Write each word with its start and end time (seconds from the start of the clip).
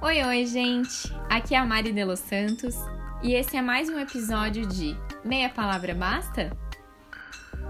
Oi, 0.00 0.22
oi, 0.22 0.46
gente! 0.46 1.12
Aqui 1.28 1.56
é 1.56 1.58
a 1.58 1.64
Mari 1.64 1.92
de 1.92 2.04
Los 2.04 2.20
Santos 2.20 2.76
e 3.20 3.34
esse 3.34 3.56
é 3.56 3.60
mais 3.60 3.88
um 3.88 3.98
episódio 3.98 4.64
de 4.64 4.96
Meia 5.24 5.48
Palavra 5.48 5.92
Basta? 5.92 6.56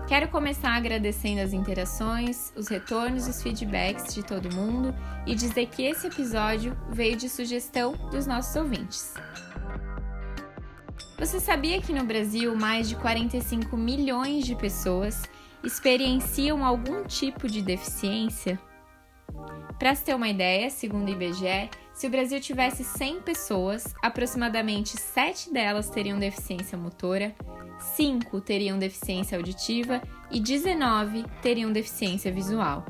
Quero 0.07 0.29
começar 0.29 0.77
agradecendo 0.77 1.41
as 1.41 1.54
interações, 1.54 2.53
os 2.54 2.69
retornos 2.69 3.27
e 3.27 3.30
os 3.30 3.43
feedbacks 3.43 4.14
de 4.14 4.22
todo 4.22 4.54
mundo 4.54 4.95
e 5.27 5.35
dizer 5.35 5.69
que 5.69 5.83
esse 5.83 6.09
episódio 6.09 6.77
veio 6.91 7.17
de 7.17 7.30
sugestão 7.30 7.93
dos 8.11 8.27
nossos 8.27 8.55
ouvintes. 8.55 9.15
Você 11.19 11.41
sabia 11.41 11.81
que 11.81 11.95
no 11.95 12.05
Brasil 12.05 12.55
mais 12.55 12.91
de 12.91 12.97
45 12.97 13.75
milhões 13.75 14.45
de 14.45 14.55
pessoas 14.55 15.23
experienciam 15.65 16.63
algum 16.63 17.05
tipo 17.05 17.49
de 17.49 17.63
deficiência? 17.63 18.61
Para 19.79 19.95
se 19.95 20.05
ter 20.05 20.15
uma 20.15 20.29
ideia, 20.29 20.69
segundo 20.69 21.09
o 21.09 21.13
IBGE, 21.13 21.71
se 21.99 22.07
o 22.07 22.11
Brasil 22.11 22.41
tivesse 22.41 22.85
100 22.85 23.23
pessoas, 23.23 23.93
aproximadamente 24.00 24.96
7 24.96 25.53
delas 25.53 25.91
teriam 25.91 26.17
deficiência 26.17 26.79
motora, 26.79 27.35
5 27.96 28.41
teriam 28.41 28.79
deficiência 28.79 29.36
auditiva 29.36 30.00
e 30.31 30.39
19 30.39 31.25
teriam 31.43 31.72
deficiência 31.72 32.31
visual. 32.31 32.86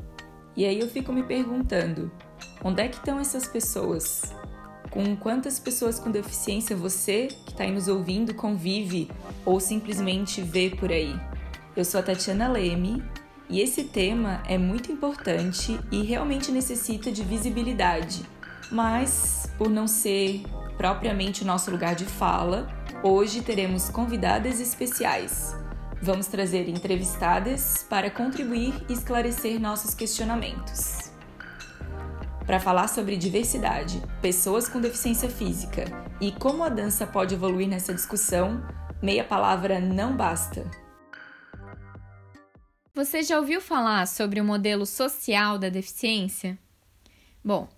E 0.55 0.63
aí 0.63 0.79
eu 0.79 0.87
fico 0.87 1.11
me 1.11 1.23
perguntando, 1.23 2.11
onde 2.63 2.83
é 2.83 2.87
que 2.87 2.97
estão 2.97 3.19
essas 3.19 3.47
pessoas? 3.47 4.31
Com 4.91 5.15
quantas 5.15 5.57
pessoas 5.57 5.99
com 5.99 6.11
deficiência 6.11 6.75
você, 6.75 7.29
que 7.47 7.51
está 7.51 7.63
aí 7.63 7.71
nos 7.71 7.87
ouvindo, 7.87 8.35
convive 8.35 9.09
ou 9.43 9.59
simplesmente 9.59 10.39
vê 10.39 10.69
por 10.69 10.91
aí? 10.91 11.19
Eu 11.75 11.83
sou 11.83 11.99
a 11.99 12.03
Tatiana 12.03 12.47
Leme 12.47 13.03
e 13.49 13.59
esse 13.59 13.85
tema 13.85 14.43
é 14.47 14.59
muito 14.59 14.91
importante 14.91 15.79
e 15.91 16.03
realmente 16.03 16.51
necessita 16.51 17.11
de 17.11 17.23
visibilidade. 17.23 18.23
Mas, 18.71 19.49
por 19.57 19.69
não 19.69 19.87
ser 19.87 20.43
propriamente 20.77 21.43
o 21.43 21.45
nosso 21.45 21.71
lugar 21.71 21.95
de 21.95 22.05
fala, 22.05 22.67
hoje 23.03 23.41
teremos 23.41 23.89
convidadas 23.89 24.59
especiais. 24.59 25.55
Vamos 26.01 26.27
trazer 26.27 26.69
entrevistadas 26.69 27.85
para 27.89 28.09
contribuir 28.09 28.73
e 28.87 28.93
esclarecer 28.93 29.59
nossos 29.59 29.93
questionamentos. 29.93 31.11
Para 32.45 32.59
falar 32.59 32.87
sobre 32.87 33.17
diversidade, 33.17 34.01
pessoas 34.21 34.67
com 34.69 34.79
deficiência 34.79 35.29
física 35.29 35.85
e 36.21 36.31
como 36.31 36.63
a 36.63 36.69
dança 36.69 37.05
pode 37.05 37.35
evoluir 37.35 37.67
nessa 37.67 37.93
discussão, 37.93 38.63
meia 39.01 39.23
palavra 39.23 39.79
não 39.79 40.15
basta. 40.15 40.65
Você 42.95 43.21
já 43.23 43.37
ouviu 43.37 43.61
falar 43.61 44.07
sobre 44.07 44.41
o 44.41 44.45
modelo 44.45 44.85
social 44.85 45.57
da 45.57 45.69
deficiência? 45.69 46.57
Bom, 47.43 47.69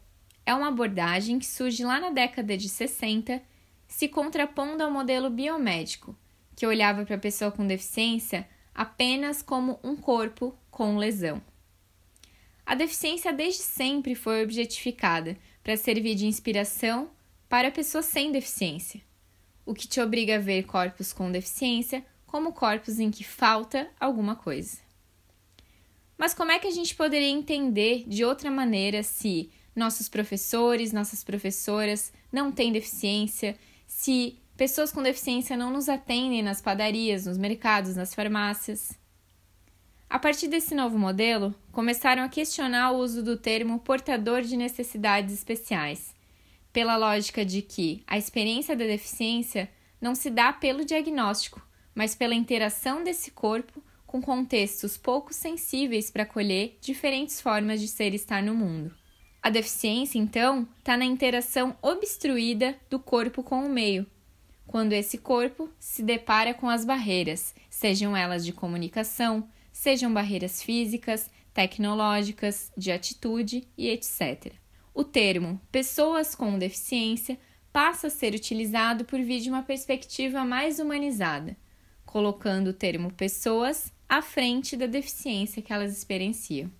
é 0.45 0.53
uma 0.53 0.69
abordagem 0.69 1.39
que 1.39 1.45
surge 1.45 1.83
lá 1.83 1.99
na 1.99 2.09
década 2.09 2.57
de 2.57 2.67
60, 2.67 3.41
se 3.87 4.07
contrapondo 4.07 4.83
ao 4.83 4.91
modelo 4.91 5.29
biomédico, 5.29 6.15
que 6.55 6.65
olhava 6.65 7.05
para 7.05 7.15
a 7.15 7.19
pessoa 7.19 7.51
com 7.51 7.65
deficiência 7.65 8.47
apenas 8.73 9.41
como 9.41 9.79
um 9.83 9.95
corpo 9.95 10.55
com 10.69 10.97
lesão. 10.97 11.41
A 12.65 12.75
deficiência 12.75 13.33
desde 13.33 13.63
sempre 13.63 14.15
foi 14.15 14.43
objetificada 14.43 15.37
para 15.63 15.77
servir 15.77 16.15
de 16.15 16.25
inspiração 16.25 17.09
para 17.49 17.69
pessoas 17.69 18.05
sem 18.05 18.31
deficiência, 18.31 19.01
o 19.65 19.73
que 19.73 19.87
te 19.87 19.99
obriga 19.99 20.35
a 20.35 20.39
ver 20.39 20.63
corpos 20.63 21.11
com 21.11 21.31
deficiência 21.31 22.05
como 22.25 22.53
corpos 22.53 22.97
em 22.97 23.11
que 23.11 23.25
falta 23.25 23.89
alguma 23.99 24.37
coisa. 24.37 24.77
Mas 26.17 26.33
como 26.33 26.51
é 26.51 26.59
que 26.59 26.67
a 26.67 26.71
gente 26.71 26.95
poderia 26.95 27.27
entender 27.27 28.05
de 28.07 28.23
outra 28.23 28.49
maneira 28.49 29.03
se 29.03 29.51
nossos 29.75 30.09
professores, 30.09 30.91
nossas 30.91 31.23
professoras 31.23 32.11
não 32.31 32.51
têm 32.51 32.71
deficiência, 32.71 33.57
se 33.87 34.37
pessoas 34.57 34.91
com 34.91 35.01
deficiência 35.01 35.57
não 35.57 35.71
nos 35.71 35.89
atendem 35.89 36.41
nas 36.41 36.61
padarias, 36.61 37.25
nos 37.25 37.37
mercados, 37.37 37.95
nas 37.95 38.13
farmácias? 38.13 38.99
A 40.09 40.19
partir 40.19 40.47
desse 40.47 40.75
novo 40.75 40.99
modelo, 40.99 41.55
começaram 41.71 42.23
a 42.23 42.29
questionar 42.29 42.91
o 42.91 42.97
uso 42.97 43.23
do 43.23 43.37
termo 43.37 43.79
portador 43.79 44.41
de 44.41 44.57
necessidades 44.57 45.33
especiais, 45.33 46.13
pela 46.73 46.97
lógica 46.97 47.45
de 47.45 47.61
que 47.61 48.03
a 48.05 48.17
experiência 48.17 48.75
da 48.75 48.85
deficiência 48.85 49.69
não 50.01 50.13
se 50.13 50.29
dá 50.29 50.51
pelo 50.51 50.83
diagnóstico, 50.83 51.65
mas 51.95 52.13
pela 52.13 52.35
interação 52.35 53.03
desse 53.03 53.31
corpo 53.31 53.81
com 54.05 54.21
contextos 54.21 54.97
pouco 54.97 55.33
sensíveis 55.33 56.11
para 56.11 56.23
acolher 56.23 56.77
diferentes 56.81 57.39
formas 57.39 57.79
de 57.79 57.87
ser 57.87 58.11
e 58.11 58.17
estar 58.17 58.43
no 58.43 58.53
mundo. 58.53 59.00
A 59.41 59.49
deficiência, 59.49 60.19
então, 60.19 60.67
está 60.77 60.95
na 60.95 61.05
interação 61.05 61.75
obstruída 61.81 62.77
do 62.89 62.99
corpo 62.99 63.41
com 63.41 63.65
o 63.65 63.69
meio, 63.69 64.05
quando 64.67 64.93
esse 64.93 65.17
corpo 65.17 65.69
se 65.79 66.03
depara 66.03 66.53
com 66.53 66.69
as 66.69 66.85
barreiras, 66.85 67.53
sejam 67.69 68.15
elas 68.15 68.45
de 68.45 68.53
comunicação, 68.53 69.49
sejam 69.71 70.13
barreiras 70.13 70.61
físicas, 70.61 71.29
tecnológicas, 71.53 72.71
de 72.77 72.91
atitude 72.91 73.67
e 73.77 73.89
etc. 73.89 74.53
O 74.93 75.03
termo 75.03 75.59
pessoas 75.71 76.35
com 76.35 76.59
deficiência 76.59 77.37
passa 77.73 78.07
a 78.07 78.09
ser 78.11 78.33
utilizado 78.33 79.05
por 79.05 79.19
vir 79.19 79.41
de 79.41 79.49
uma 79.49 79.63
perspectiva 79.63 80.45
mais 80.45 80.79
humanizada, 80.79 81.57
colocando 82.05 82.67
o 82.67 82.73
termo 82.73 83.11
pessoas 83.11 83.91
à 84.07 84.21
frente 84.21 84.77
da 84.77 84.85
deficiência 84.85 85.61
que 85.61 85.73
elas 85.73 85.97
experienciam. 85.97 86.71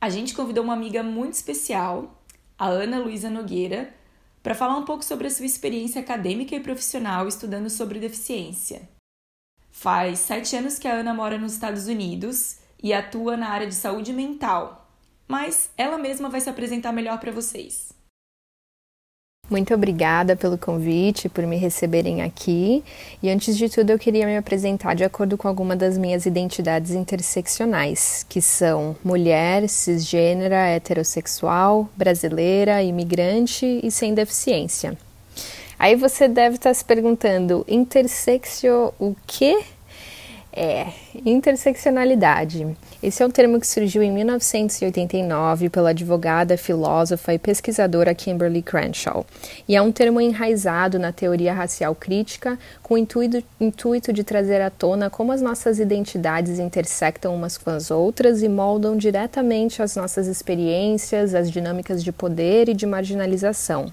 A 0.00 0.08
gente 0.08 0.32
convidou 0.32 0.64
uma 0.64 0.72
amiga 0.72 1.02
muito 1.02 1.34
especial, 1.34 2.24
a 2.58 2.66
Ana 2.66 2.98
Luísa 2.98 3.28
Nogueira, 3.28 3.94
para 4.42 4.54
falar 4.54 4.78
um 4.78 4.84
pouco 4.86 5.04
sobre 5.04 5.26
a 5.26 5.30
sua 5.30 5.44
experiência 5.44 6.00
acadêmica 6.00 6.56
e 6.56 6.60
profissional 6.60 7.28
estudando 7.28 7.68
sobre 7.68 7.98
deficiência. 7.98 8.88
Faz 9.70 10.20
sete 10.20 10.56
anos 10.56 10.78
que 10.78 10.88
a 10.88 10.94
Ana 10.94 11.12
mora 11.12 11.36
nos 11.36 11.52
Estados 11.52 11.86
Unidos 11.86 12.60
e 12.82 12.94
atua 12.94 13.36
na 13.36 13.50
área 13.50 13.66
de 13.66 13.74
saúde 13.74 14.10
mental, 14.10 14.90
mas 15.28 15.70
ela 15.76 15.98
mesma 15.98 16.30
vai 16.30 16.40
se 16.40 16.48
apresentar 16.48 16.92
melhor 16.92 17.20
para 17.20 17.30
vocês. 17.30 17.92
Muito 19.50 19.74
obrigada 19.74 20.36
pelo 20.36 20.56
convite, 20.56 21.28
por 21.28 21.44
me 21.44 21.56
receberem 21.56 22.22
aqui. 22.22 22.84
E 23.20 23.28
antes 23.28 23.58
de 23.58 23.68
tudo, 23.68 23.90
eu 23.90 23.98
queria 23.98 24.24
me 24.24 24.36
apresentar 24.36 24.94
de 24.94 25.02
acordo 25.02 25.36
com 25.36 25.48
alguma 25.48 25.74
das 25.74 25.98
minhas 25.98 26.24
identidades 26.24 26.92
interseccionais, 26.92 28.24
que 28.28 28.40
são 28.40 28.96
mulher, 29.02 29.68
cisgênera, 29.68 30.68
heterossexual, 30.68 31.88
brasileira, 31.96 32.80
imigrante 32.80 33.80
e 33.82 33.90
sem 33.90 34.14
deficiência. 34.14 34.96
Aí 35.76 35.96
você 35.96 36.28
deve 36.28 36.54
estar 36.54 36.72
se 36.72 36.84
perguntando, 36.84 37.64
intersexio 37.66 38.94
o 39.00 39.16
quê? 39.26 39.64
É, 40.52 40.88
interseccionalidade. 41.24 42.66
Esse 43.00 43.22
é 43.22 43.26
um 43.26 43.30
termo 43.30 43.60
que 43.60 43.66
surgiu 43.66 44.02
em 44.02 44.10
1989 44.10 45.70
pela 45.70 45.90
advogada, 45.90 46.56
filósofa 46.56 47.32
e 47.32 47.38
pesquisadora 47.38 48.12
Kimberly 48.14 48.60
Crenshaw, 48.60 49.24
e 49.68 49.76
é 49.76 49.82
um 49.82 49.92
termo 49.92 50.20
enraizado 50.20 50.98
na 50.98 51.12
teoria 51.12 51.52
racial 51.52 51.94
crítica 51.94 52.58
com 52.82 52.94
o 52.94 52.98
intuito, 52.98 53.44
intuito 53.60 54.12
de 54.12 54.24
trazer 54.24 54.60
à 54.60 54.70
tona 54.70 55.08
como 55.08 55.30
as 55.30 55.40
nossas 55.40 55.78
identidades 55.78 56.58
intersectam 56.58 57.32
umas 57.32 57.56
com 57.56 57.70
as 57.70 57.90
outras 57.90 58.42
e 58.42 58.48
moldam 58.48 58.96
diretamente 58.96 59.80
as 59.80 59.94
nossas 59.94 60.26
experiências, 60.26 61.32
as 61.32 61.48
dinâmicas 61.48 62.02
de 62.02 62.10
poder 62.10 62.68
e 62.68 62.74
de 62.74 62.86
marginalização. 62.86 63.92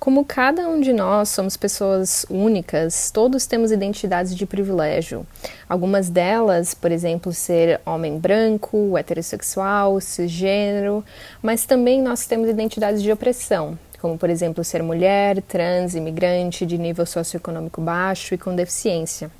Como 0.00 0.24
cada 0.24 0.66
um 0.66 0.80
de 0.80 0.94
nós 0.94 1.28
somos 1.28 1.58
pessoas 1.58 2.24
únicas, 2.30 3.10
todos 3.10 3.44
temos 3.44 3.70
identidades 3.70 4.34
de 4.34 4.46
privilégio. 4.46 5.26
Algumas 5.68 6.08
delas, 6.08 6.72
por 6.72 6.90
exemplo, 6.90 7.34
ser 7.34 7.82
homem 7.84 8.18
branco, 8.18 8.96
heterossexual, 8.96 10.00
cisgênero, 10.00 11.04
mas 11.42 11.66
também 11.66 12.00
nós 12.00 12.26
temos 12.26 12.48
identidades 12.48 13.02
de 13.02 13.12
opressão, 13.12 13.78
como 14.00 14.16
por 14.16 14.30
exemplo 14.30 14.64
ser 14.64 14.82
mulher, 14.82 15.42
trans, 15.42 15.94
imigrante, 15.94 16.64
de 16.64 16.78
nível 16.78 17.04
socioeconômico 17.04 17.82
baixo 17.82 18.34
e 18.34 18.38
com 18.38 18.56
deficiência. 18.56 19.30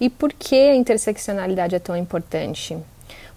E 0.00 0.08
por 0.08 0.32
que 0.32 0.54
a 0.54 0.76
interseccionalidade 0.76 1.74
é 1.74 1.80
tão 1.80 1.96
importante? 1.96 2.78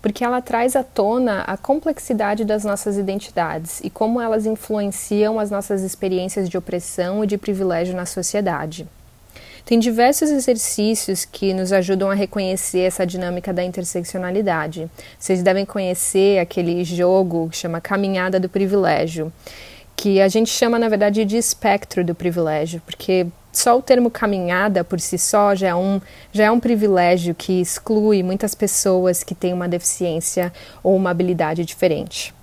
Porque 0.04 0.22
ela 0.22 0.42
traz 0.42 0.76
à 0.76 0.84
tona 0.84 1.44
a 1.44 1.56
complexidade 1.56 2.44
das 2.44 2.66
nossas 2.66 2.98
identidades 2.98 3.80
e 3.82 3.90
como 3.90 4.20
elas 4.20 4.46
influenciam 4.46 5.40
as 5.40 5.50
nossas 5.50 5.82
experiências 5.82 6.50
de 6.50 6.58
opressão 6.58 7.24
e 7.24 7.28
de 7.28 7.38
privilégio 7.38 7.96
na 7.96 8.06
sociedade. 8.06 8.86
Tem 9.66 9.80
diversos 9.80 10.30
exercícios 10.30 11.24
que 11.24 11.54
nos 11.54 11.72
ajudam 11.72 12.12
a 12.12 12.14
reconhecer 12.14 12.82
essa 12.82 13.08
dinâmica 13.08 13.54
da 13.54 13.64
interseccionalidade. 13.64 14.92
Vocês 15.18 15.42
devem 15.42 15.66
conhecer 15.66 16.38
aquele 16.38 16.84
jogo 16.84 17.48
que 17.50 17.56
chama 17.56 17.80
Caminhada 17.80 18.42
do 18.42 18.50
Privilégio, 18.50 19.32
que 19.96 20.20
a 20.20 20.28
gente 20.28 20.50
chama, 20.50 20.78
na 20.78 20.90
verdade, 20.90 21.24
de 21.24 21.38
espectro 21.38 22.04
do 22.04 22.14
privilégio, 22.14 22.82
porque 22.86 23.26
só 23.54 23.78
o 23.78 23.82
termo 23.82 24.10
caminhada 24.10 24.84
por 24.84 25.00
si 25.00 25.18
só 25.18 25.56
já 25.56 25.70
é 25.70 25.76
um, 25.76 26.02
já 26.32 26.46
é 26.46 26.52
um 26.52 26.60
privilégio 26.60 27.36
que 27.36 27.62
exclui 27.62 28.24
muitas 28.24 28.56
pessoas 28.56 29.24
que 29.24 29.36
têm 29.36 29.54
uma 29.54 29.70
deficiência 29.70 30.52
ou 30.82 30.96
uma 30.96 31.12
habilidade 31.12 31.64
diferente. 31.64 32.34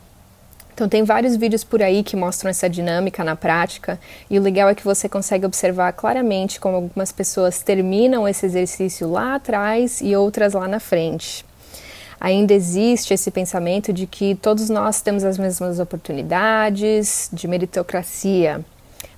Então 0.72 0.88
tem 0.88 1.04
vários 1.04 1.36
vídeos 1.36 1.62
por 1.62 1.82
aí 1.82 2.02
que 2.02 2.16
mostram 2.16 2.48
essa 2.48 2.70
dinâmica 2.70 3.22
na 3.22 3.36
prática 3.36 4.00
e 4.30 4.38
o 4.38 4.42
legal 4.42 4.66
é 4.68 4.74
que 4.74 4.82
você 4.82 5.10
consegue 5.10 5.44
observar 5.44 5.92
claramente 5.92 6.58
como 6.58 6.76
algumas 6.76 7.12
pessoas 7.12 7.62
terminam 7.62 8.26
esse 8.26 8.46
exercício 8.46 9.10
lá 9.10 9.34
atrás 9.34 10.00
e 10.00 10.16
outras 10.16 10.54
lá 10.54 10.66
na 10.66 10.80
frente. 10.80 11.44
Ainda 12.18 12.54
existe 12.54 13.12
esse 13.12 13.30
pensamento 13.30 13.92
de 13.92 14.06
que 14.06 14.34
todos 14.34 14.70
nós 14.70 15.02
temos 15.02 15.24
as 15.24 15.36
mesmas 15.36 15.78
oportunidades, 15.78 17.28
de 17.32 17.48
meritocracia. 17.48 18.64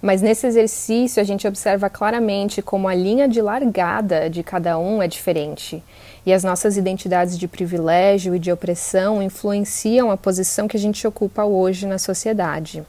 Mas 0.03 0.21
nesse 0.21 0.49
exercício 0.49 1.23
a 1.23 1.25
gente 1.25 1.47
observa 1.47 1.89
claramente 1.89 2.61
como 2.61 2.89
a 2.89 2.95
linha 2.95 3.29
de 3.29 3.41
largada 3.41 4.29
de 4.29 4.43
cada 4.43 4.77
um 4.77 5.01
é 5.01 5.07
diferente 5.07 5.81
e 6.27 6.33
as 6.33 6.43
nossas 6.43 6.77
identidades 6.77 7.39
de 7.39 7.47
privilégio 7.47 8.35
e 8.35 8.39
de 8.39 8.51
opressão 8.51 9.23
influenciam 9.23 10.11
a 10.11 10.17
posição 10.17 10.67
que 10.67 10.77
a 10.77 10.81
gente 10.81 11.07
ocupa 11.07 11.45
hoje 11.45 11.87
na 11.87 11.99
sociedade. 11.99 12.83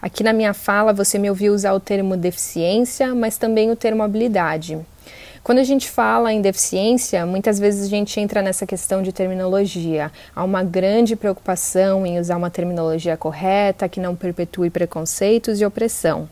Aqui 0.00 0.24
na 0.24 0.32
minha 0.32 0.54
fala 0.54 0.94
você 0.94 1.18
me 1.18 1.28
ouviu 1.28 1.52
usar 1.52 1.74
o 1.74 1.80
termo 1.80 2.16
deficiência, 2.16 3.14
mas 3.14 3.36
também 3.36 3.70
o 3.70 3.76
termo 3.76 4.02
habilidade. 4.02 4.78
Quando 5.48 5.60
a 5.60 5.64
gente 5.64 5.88
fala 5.88 6.30
em 6.30 6.42
deficiência, 6.42 7.24
muitas 7.24 7.58
vezes 7.58 7.86
a 7.86 7.88
gente 7.88 8.20
entra 8.20 8.42
nessa 8.42 8.66
questão 8.66 9.02
de 9.02 9.12
terminologia. 9.12 10.12
Há 10.36 10.44
uma 10.44 10.62
grande 10.62 11.16
preocupação 11.16 12.04
em 12.04 12.20
usar 12.20 12.36
uma 12.36 12.50
terminologia 12.50 13.16
correta 13.16 13.88
que 13.88 13.98
não 13.98 14.14
perpetue 14.14 14.68
preconceitos 14.68 15.58
e 15.58 15.64
opressão. 15.64 16.28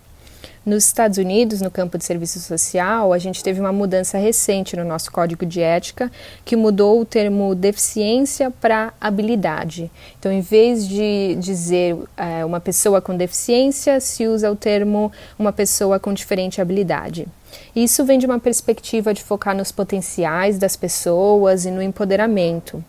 Nos 0.67 0.85
Estados 0.85 1.17
Unidos, 1.17 1.63
no 1.63 1.71
campo 1.71 1.97
de 1.97 2.05
serviço 2.05 2.39
social, 2.41 3.11
a 3.11 3.17
gente 3.17 3.43
teve 3.43 3.59
uma 3.59 3.73
mudança 3.73 4.19
recente 4.19 4.77
no 4.77 4.85
nosso 4.85 5.11
código 5.11 5.47
de 5.47 5.63
ética 5.63 6.13
que 6.45 6.55
mudou 6.55 7.01
o 7.01 7.07
termo 7.07 7.55
deficiência 7.55 8.51
para 8.51 8.93
habilidade. 9.01 9.91
Então, 10.19 10.31
em 10.31 10.43
vez 10.43 10.87
de 10.87 11.37
dizer 11.37 11.97
é, 12.19 12.45
uma 12.45 12.61
pessoa 12.61 13.01
com 13.01 13.17
deficiência, 13.17 13.99
se 13.99 14.27
usa 14.27 14.53
o 14.53 14.55
termo 14.55 15.11
uma 15.39 15.55
pessoa 15.55 15.99
com 15.99 16.13
diferente 16.13 16.61
habilidade. 16.61 17.27
Isso 17.75 18.05
vem 18.05 18.19
de 18.19 18.27
uma 18.27 18.39
perspectiva 18.39 19.13
de 19.13 19.23
focar 19.23 19.57
nos 19.57 19.71
potenciais 19.71 20.59
das 20.59 20.77
pessoas 20.77 21.65
e 21.65 21.71
no 21.71 21.83
empoderamento. 21.83 22.83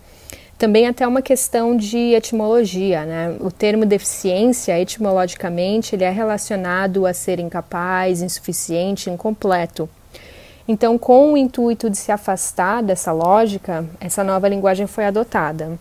Também 0.57 0.87
até 0.87 1.07
uma 1.07 1.21
questão 1.21 1.77
de 1.77 2.13
etimologia, 2.15 3.05
né? 3.05 3.37
O 3.39 3.51
termo 3.51 3.85
deficiência, 3.85 4.79
etimologicamente, 4.79 5.95
ele 5.95 6.03
é 6.03 6.09
relacionado 6.09 7.05
a 7.05 7.13
ser 7.13 7.39
incapaz, 7.39 8.23
insuficiente, 8.23 9.09
incompleto. 9.09 9.87
Então, 10.67 10.97
com 10.97 11.33
o 11.33 11.37
intuito 11.37 11.89
de 11.89 11.97
se 11.97 12.11
afastar 12.11 12.81
dessa 12.81 13.11
lógica, 13.11 13.85
essa 14.01 14.23
nova 14.23 14.49
linguagem 14.49 14.87
foi 14.87 15.05
adotada. 15.05 15.77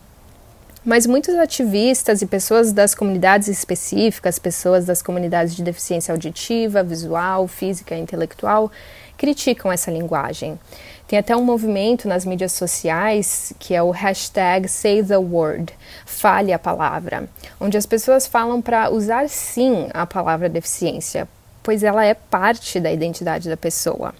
Mas 0.87 1.05
muitos 1.05 1.35
ativistas 1.35 2.21
e 2.21 2.25
pessoas 2.25 2.71
das 2.71 2.95
comunidades 2.95 3.49
específicas, 3.49 4.39
pessoas 4.39 4.85
das 4.85 5.01
comunidades 5.01 5.53
de 5.53 5.61
deficiência 5.61 6.13
auditiva, 6.13 6.81
visual, 6.81 7.45
física 7.45 7.93
e 7.93 7.99
intelectual, 7.99 8.71
criticam 9.17 9.69
essa 9.69 9.91
linguagem. 9.91 10.57
Tem 11.05 11.19
até 11.19 11.35
um 11.35 11.43
movimento 11.43 12.07
nas 12.07 12.23
mídias 12.23 12.53
sociais 12.53 13.51
que 13.59 13.75
é 13.75 13.83
o 13.83 13.91
hashtag 13.91 14.69
Say 14.69 15.03
the 15.03 15.17
Word, 15.17 15.73
fale 16.05 16.53
a 16.53 16.59
palavra, 16.59 17.27
onde 17.59 17.75
as 17.75 17.85
pessoas 17.85 18.25
falam 18.25 18.61
para 18.61 18.89
usar 18.89 19.27
sim 19.27 19.89
a 19.93 20.05
palavra 20.05 20.47
deficiência, 20.47 21.27
pois 21.61 21.83
ela 21.83 22.05
é 22.05 22.13
parte 22.13 22.79
da 22.79 22.89
identidade 22.89 23.49
da 23.49 23.57
pessoa. 23.57 24.15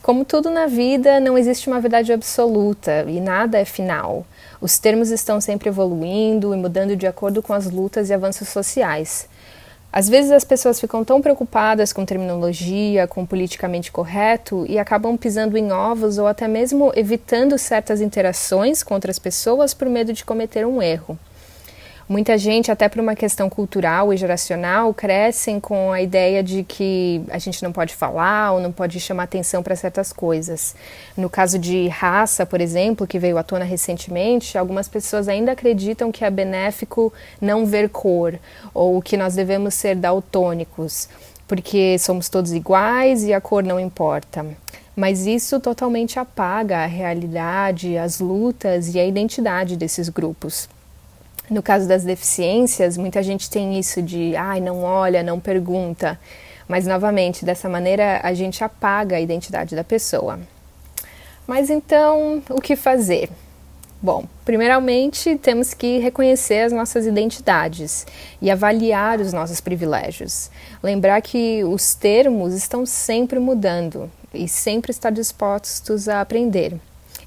Como 0.00 0.24
tudo 0.24 0.48
na 0.48 0.66
vida, 0.66 1.18
não 1.18 1.36
existe 1.36 1.68
uma 1.68 1.80
verdade 1.80 2.12
absoluta 2.12 3.04
e 3.08 3.20
nada 3.20 3.58
é 3.58 3.64
final. 3.64 4.24
Os 4.60 4.78
termos 4.78 5.10
estão 5.10 5.40
sempre 5.40 5.68
evoluindo 5.68 6.54
e 6.54 6.56
mudando 6.56 6.94
de 6.94 7.06
acordo 7.06 7.42
com 7.42 7.54
as 7.54 7.70
lutas 7.70 8.10
e 8.10 8.14
avanços 8.14 8.48
sociais. 8.48 9.26
Às 9.92 10.08
vezes 10.08 10.30
as 10.30 10.44
pessoas 10.44 10.78
ficam 10.78 11.04
tão 11.04 11.20
preocupadas 11.20 11.92
com 11.92 12.04
terminologia, 12.04 13.08
com 13.08 13.26
politicamente 13.26 13.90
correto 13.90 14.64
e 14.68 14.78
acabam 14.78 15.16
pisando 15.16 15.56
em 15.56 15.72
ovos 15.72 16.18
ou 16.18 16.26
até 16.26 16.46
mesmo 16.46 16.92
evitando 16.94 17.58
certas 17.58 18.00
interações 18.00 18.82
com 18.82 18.94
outras 18.94 19.18
pessoas 19.18 19.74
por 19.74 19.88
medo 19.88 20.12
de 20.12 20.24
cometer 20.24 20.64
um 20.66 20.80
erro. 20.80 21.18
Muita 22.10 22.36
gente, 22.36 22.72
até 22.72 22.88
por 22.88 22.98
uma 22.98 23.14
questão 23.14 23.48
cultural 23.48 24.12
e 24.12 24.16
geracional, 24.16 24.92
crescem 24.92 25.60
com 25.60 25.92
a 25.92 26.02
ideia 26.02 26.42
de 26.42 26.64
que 26.64 27.22
a 27.30 27.38
gente 27.38 27.62
não 27.62 27.70
pode 27.70 27.94
falar 27.94 28.50
ou 28.50 28.60
não 28.60 28.72
pode 28.72 28.98
chamar 28.98 29.22
atenção 29.22 29.62
para 29.62 29.76
certas 29.76 30.12
coisas. 30.12 30.74
No 31.16 31.30
caso 31.30 31.56
de 31.56 31.86
raça, 31.86 32.44
por 32.44 32.60
exemplo, 32.60 33.06
que 33.06 33.16
veio 33.16 33.38
à 33.38 33.44
tona 33.44 33.64
recentemente, 33.64 34.58
algumas 34.58 34.88
pessoas 34.88 35.28
ainda 35.28 35.52
acreditam 35.52 36.10
que 36.10 36.24
é 36.24 36.30
benéfico 36.32 37.12
não 37.40 37.64
ver 37.64 37.88
cor 37.88 38.36
ou 38.74 39.00
que 39.00 39.16
nós 39.16 39.36
devemos 39.36 39.74
ser 39.74 39.94
daltônicos, 39.94 41.08
porque 41.46 41.96
somos 41.96 42.28
todos 42.28 42.52
iguais 42.52 43.22
e 43.22 43.32
a 43.32 43.40
cor 43.40 43.62
não 43.62 43.78
importa 43.78 44.44
mas 44.96 45.24
isso 45.24 45.60
totalmente 45.60 46.18
apaga 46.18 46.78
a 46.78 46.86
realidade, 46.86 47.96
as 47.96 48.18
lutas 48.18 48.92
e 48.94 48.98
a 48.98 49.06
identidade 49.06 49.74
desses 49.74 50.10
grupos. 50.10 50.68
No 51.50 51.64
caso 51.64 51.88
das 51.88 52.04
deficiências, 52.04 52.96
muita 52.96 53.24
gente 53.24 53.50
tem 53.50 53.76
isso 53.76 54.00
de, 54.00 54.36
ai, 54.36 54.60
não 54.60 54.84
olha, 54.84 55.20
não 55.20 55.40
pergunta. 55.40 56.16
Mas, 56.68 56.86
novamente, 56.86 57.44
dessa 57.44 57.68
maneira 57.68 58.20
a 58.22 58.32
gente 58.32 58.62
apaga 58.62 59.16
a 59.16 59.20
identidade 59.20 59.74
da 59.74 59.82
pessoa. 59.82 60.38
Mas 61.48 61.68
então, 61.68 62.40
o 62.48 62.60
que 62.60 62.76
fazer? 62.76 63.28
Bom, 64.00 64.26
primeiramente 64.44 65.36
temos 65.36 65.74
que 65.74 65.98
reconhecer 65.98 66.60
as 66.60 66.72
nossas 66.72 67.04
identidades 67.04 68.06
e 68.40 68.48
avaliar 68.48 69.20
os 69.20 69.32
nossos 69.32 69.60
privilégios. 69.60 70.52
Lembrar 70.80 71.20
que 71.20 71.64
os 71.64 71.94
termos 71.94 72.54
estão 72.54 72.86
sempre 72.86 73.40
mudando 73.40 74.08
e 74.32 74.46
sempre 74.46 74.92
estar 74.92 75.10
dispostos 75.10 76.08
a 76.08 76.20
aprender. 76.20 76.78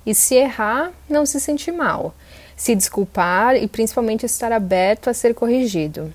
E 0.06 0.16
se 0.16 0.36
errar, 0.36 0.94
não 1.10 1.26
se 1.26 1.42
sentir 1.42 1.74
mal 1.74 2.16
se 2.56 2.76
desculpar 2.76 3.56
e 3.56 3.68
principalmente 3.68 4.26
estar 4.26 4.52
aberto 4.52 5.10
a 5.10 5.14
ser 5.14 5.34
corrigido. 5.34 6.14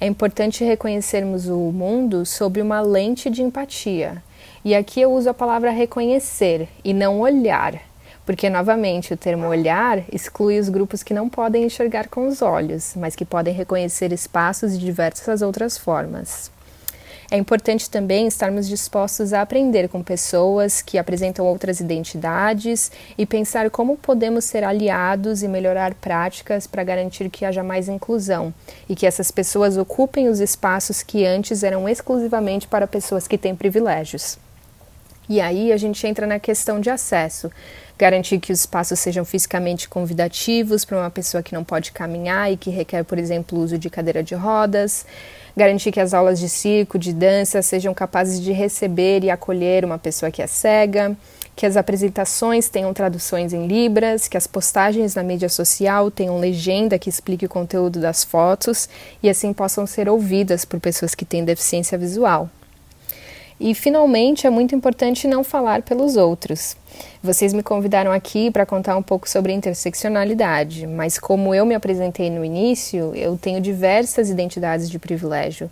É 0.00 0.06
importante 0.06 0.64
reconhecermos 0.64 1.46
o 1.48 1.56
mundo 1.72 2.26
sob 2.26 2.60
uma 2.60 2.80
lente 2.80 3.30
de 3.30 3.42
empatia. 3.42 4.22
E 4.64 4.74
aqui 4.74 5.00
eu 5.00 5.12
uso 5.12 5.30
a 5.30 5.34
palavra 5.34 5.70
reconhecer 5.70 6.68
e 6.84 6.92
não 6.92 7.20
olhar, 7.20 7.80
porque 8.24 8.48
novamente 8.48 9.12
o 9.12 9.16
termo 9.16 9.46
olhar 9.46 10.02
exclui 10.12 10.58
os 10.58 10.68
grupos 10.68 11.02
que 11.02 11.14
não 11.14 11.28
podem 11.28 11.64
enxergar 11.64 12.08
com 12.08 12.26
os 12.26 12.42
olhos, 12.42 12.94
mas 12.96 13.16
que 13.16 13.24
podem 13.24 13.52
reconhecer 13.52 14.12
espaços 14.12 14.78
de 14.78 14.84
diversas 14.84 15.42
outras 15.42 15.76
formas. 15.76 16.50
É 17.32 17.36
importante 17.38 17.88
também 17.88 18.26
estarmos 18.26 18.68
dispostos 18.68 19.32
a 19.32 19.40
aprender 19.40 19.88
com 19.88 20.02
pessoas 20.02 20.82
que 20.82 20.98
apresentam 20.98 21.46
outras 21.46 21.80
identidades 21.80 22.92
e 23.16 23.24
pensar 23.24 23.70
como 23.70 23.96
podemos 23.96 24.44
ser 24.44 24.62
aliados 24.62 25.42
e 25.42 25.48
melhorar 25.48 25.94
práticas 25.94 26.66
para 26.66 26.84
garantir 26.84 27.30
que 27.30 27.46
haja 27.46 27.62
mais 27.62 27.88
inclusão 27.88 28.52
e 28.86 28.94
que 28.94 29.06
essas 29.06 29.30
pessoas 29.30 29.78
ocupem 29.78 30.28
os 30.28 30.40
espaços 30.40 31.02
que 31.02 31.24
antes 31.24 31.62
eram 31.62 31.88
exclusivamente 31.88 32.68
para 32.68 32.86
pessoas 32.86 33.26
que 33.26 33.38
têm 33.38 33.56
privilégios. 33.56 34.36
E 35.26 35.40
aí 35.40 35.72
a 35.72 35.78
gente 35.78 36.06
entra 36.06 36.26
na 36.26 36.38
questão 36.38 36.80
de 36.80 36.90
acesso. 36.90 37.50
Garantir 38.02 38.40
que 38.40 38.52
os 38.52 38.58
espaços 38.58 38.98
sejam 38.98 39.24
fisicamente 39.24 39.88
convidativos 39.88 40.84
para 40.84 40.98
uma 40.98 41.08
pessoa 41.08 41.40
que 41.40 41.54
não 41.54 41.62
pode 41.62 41.92
caminhar 41.92 42.50
e 42.50 42.56
que 42.56 42.68
requer, 42.68 43.04
por 43.04 43.16
exemplo, 43.16 43.56
o 43.56 43.62
uso 43.62 43.78
de 43.78 43.88
cadeira 43.88 44.24
de 44.24 44.34
rodas. 44.34 45.06
Garantir 45.56 45.92
que 45.92 46.00
as 46.00 46.12
aulas 46.12 46.40
de 46.40 46.48
circo, 46.48 46.98
de 46.98 47.12
dança 47.12 47.62
sejam 47.62 47.94
capazes 47.94 48.40
de 48.40 48.50
receber 48.50 49.22
e 49.22 49.30
acolher 49.30 49.84
uma 49.84 49.98
pessoa 49.98 50.32
que 50.32 50.42
é 50.42 50.48
cega, 50.48 51.16
que 51.54 51.64
as 51.64 51.76
apresentações 51.76 52.68
tenham 52.68 52.92
traduções 52.92 53.52
em 53.52 53.68
libras, 53.68 54.26
que 54.26 54.36
as 54.36 54.48
postagens 54.48 55.14
na 55.14 55.22
mídia 55.22 55.48
social 55.48 56.10
tenham 56.10 56.40
legenda 56.40 56.98
que 56.98 57.08
explique 57.08 57.46
o 57.46 57.48
conteúdo 57.48 58.00
das 58.00 58.24
fotos. 58.24 58.88
E 59.22 59.30
assim 59.30 59.52
possam 59.52 59.86
ser 59.86 60.08
ouvidas 60.08 60.64
por 60.64 60.80
pessoas 60.80 61.14
que 61.14 61.24
têm 61.24 61.44
deficiência 61.44 61.96
visual. 61.96 62.50
E, 63.64 63.76
finalmente, 63.76 64.44
é 64.44 64.50
muito 64.50 64.74
importante 64.74 65.28
não 65.28 65.44
falar 65.44 65.82
pelos 65.82 66.16
outros. 66.16 66.76
Vocês 67.22 67.52
me 67.52 67.62
convidaram 67.62 68.10
aqui 68.10 68.50
para 68.50 68.66
contar 68.66 68.96
um 68.96 69.02
pouco 69.04 69.30
sobre 69.30 69.52
interseccionalidade, 69.52 70.84
mas 70.84 71.16
como 71.16 71.54
eu 71.54 71.64
me 71.64 71.72
apresentei 71.72 72.28
no 72.28 72.44
início, 72.44 73.12
eu 73.14 73.38
tenho 73.40 73.60
diversas 73.60 74.30
identidades 74.30 74.90
de 74.90 74.98
privilégio. 74.98 75.70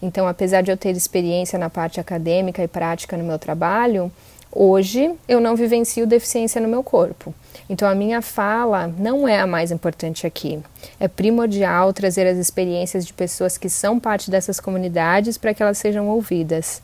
Então, 0.00 0.28
apesar 0.28 0.62
de 0.62 0.70
eu 0.70 0.76
ter 0.76 0.96
experiência 0.96 1.58
na 1.58 1.68
parte 1.68 1.98
acadêmica 1.98 2.62
e 2.62 2.68
prática 2.68 3.16
no 3.16 3.24
meu 3.24 3.40
trabalho, 3.40 4.08
hoje 4.52 5.14
eu 5.26 5.40
não 5.40 5.56
vivencio 5.56 6.06
deficiência 6.06 6.60
no 6.60 6.68
meu 6.68 6.82
corpo. 6.82 7.34
Então, 7.68 7.88
a 7.88 7.94
minha 7.94 8.20
fala 8.20 8.86
não 8.86 9.26
é 9.26 9.40
a 9.40 9.46
mais 9.46 9.70
importante 9.70 10.26
aqui. 10.26 10.60
É 11.00 11.08
primordial 11.08 11.92
trazer 11.92 12.26
as 12.26 12.36
experiências 12.36 13.06
de 13.06 13.14
pessoas 13.14 13.56
que 13.56 13.68
são 13.68 13.98
parte 13.98 14.30
dessas 14.30 14.60
comunidades 14.60 15.38
para 15.38 15.54
que 15.54 15.62
elas 15.62 15.78
sejam 15.78 16.08
ouvidas. 16.08 16.82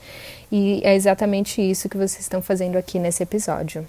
E 0.50 0.80
é 0.82 0.94
exatamente 0.94 1.60
isso 1.60 1.88
que 1.88 1.96
vocês 1.96 2.20
estão 2.20 2.40
fazendo 2.40 2.76
aqui 2.76 2.98
nesse 2.98 3.22
episódio. 3.22 3.86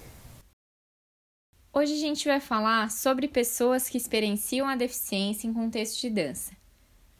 Hoje 1.72 1.94
a 1.94 1.98
gente 1.98 2.28
vai 2.28 2.40
falar 2.40 2.92
sobre 2.92 3.28
pessoas 3.28 3.88
que 3.88 3.98
experienciam 3.98 4.68
a 4.68 4.76
deficiência 4.76 5.48
em 5.48 5.54
contexto 5.54 6.02
de 6.02 6.10
dança. 6.10 6.52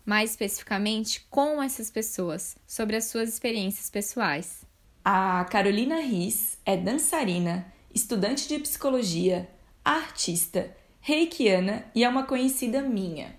Mais 0.06 0.32
especificamente, 0.32 1.26
com 1.30 1.62
essas 1.62 1.92
pessoas, 1.92 2.58
sobre 2.68 2.96
as 2.96 3.06
suas 3.06 3.30
experiências 3.30 3.90
pessoais. 3.90 4.68
A 5.12 5.44
Carolina 5.46 6.02
Riz 6.02 6.60
é 6.64 6.78
dançarina, 6.78 7.66
estudante 7.92 8.48
de 8.48 8.60
psicologia, 8.60 9.50
artista, 9.84 10.70
reikiana 11.02 11.84
e 11.96 12.04
é 12.04 12.08
uma 12.08 12.28
conhecida 12.28 12.84
minha. 12.84 13.36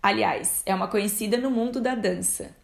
Aliás, 0.00 0.62
é 0.64 0.72
uma 0.72 0.86
conhecida 0.86 1.36
no 1.36 1.50
mundo 1.50 1.80
da 1.80 1.96
dança. 1.96 2.54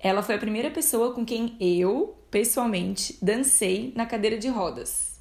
Ela 0.00 0.22
foi 0.22 0.36
a 0.36 0.38
primeira 0.38 0.70
pessoa 0.70 1.12
com 1.12 1.22
quem 1.22 1.54
eu, 1.60 2.16
pessoalmente, 2.30 3.18
dancei 3.20 3.92
na 3.94 4.06
cadeira 4.06 4.38
de 4.38 4.48
rodas. 4.48 5.20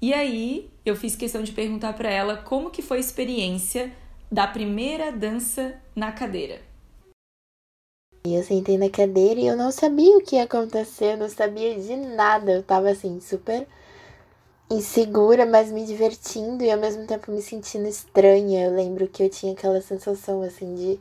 E 0.00 0.14
aí 0.14 0.70
eu 0.86 0.96
fiz 0.96 1.14
questão 1.14 1.42
de 1.42 1.52
perguntar 1.52 1.92
para 1.92 2.10
ela 2.10 2.38
como 2.38 2.70
que 2.70 2.80
foi 2.80 2.96
a 2.96 3.00
experiência 3.00 3.92
da 4.32 4.46
primeira 4.46 5.12
dança 5.12 5.78
na 5.94 6.10
cadeira. 6.10 6.69
Eu 8.24 8.42
sentei 8.44 8.76
na 8.76 8.90
cadeira 8.90 9.40
e 9.40 9.46
eu 9.46 9.56
não 9.56 9.70
sabia 9.72 10.16
o 10.16 10.22
que 10.22 10.36
ia 10.36 10.44
acontecer, 10.44 11.14
eu 11.14 11.16
não 11.16 11.28
sabia 11.28 11.78
de 11.78 11.96
nada. 11.96 12.52
Eu 12.52 12.62
tava 12.62 12.90
assim, 12.90 13.20
super 13.20 13.66
insegura, 14.70 15.46
mas 15.46 15.72
me 15.72 15.84
divertindo 15.84 16.62
e 16.62 16.70
ao 16.70 16.78
mesmo 16.78 17.06
tempo 17.06 17.32
me 17.32 17.42
sentindo 17.42 17.88
estranha. 17.88 18.66
Eu 18.66 18.74
lembro 18.74 19.08
que 19.08 19.22
eu 19.22 19.30
tinha 19.30 19.52
aquela 19.52 19.80
sensação 19.80 20.42
assim 20.42 20.74
de, 20.74 21.00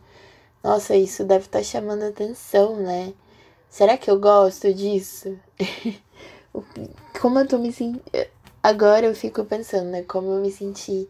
nossa, 0.64 0.96
isso 0.96 1.24
deve 1.24 1.46
estar 1.46 1.60
tá 1.60 1.64
chamando 1.64 2.04
atenção, 2.04 2.78
né? 2.78 3.14
Será 3.70 3.98
que 3.98 4.10
eu 4.10 4.20
gosto 4.20 4.74
disso? 4.74 5.38
Como 7.22 7.38
eu 7.40 7.48
tô 7.48 7.60
me 7.60 7.72
sentindo 7.72 8.02
Agora 8.62 9.06
eu 9.06 9.16
fico 9.16 9.46
pensando, 9.46 9.90
né, 9.90 10.04
como 10.04 10.32
eu 10.32 10.42
me 10.42 10.52
senti. 10.52 11.08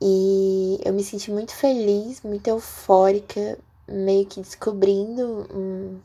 E 0.00 0.80
eu 0.84 0.92
me 0.92 1.02
senti 1.02 1.30
muito 1.30 1.54
feliz, 1.54 2.22
muito 2.22 2.46
eufórica, 2.48 3.58
meio 3.92 4.26
que 4.26 4.40
descobrindo 4.40 5.46
um, 5.54 6.00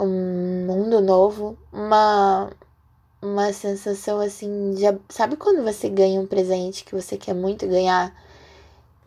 um 0.00 0.66
mundo 0.66 1.00
novo, 1.00 1.58
uma, 1.72 2.50
uma 3.20 3.52
sensação 3.52 4.20
assim, 4.20 4.74
de, 4.74 4.84
sabe 5.08 5.36
quando 5.36 5.62
você 5.62 5.88
ganha 5.88 6.20
um 6.20 6.26
presente 6.26 6.84
que 6.84 6.94
você 6.94 7.16
quer 7.16 7.34
muito 7.34 7.66
ganhar? 7.66 8.14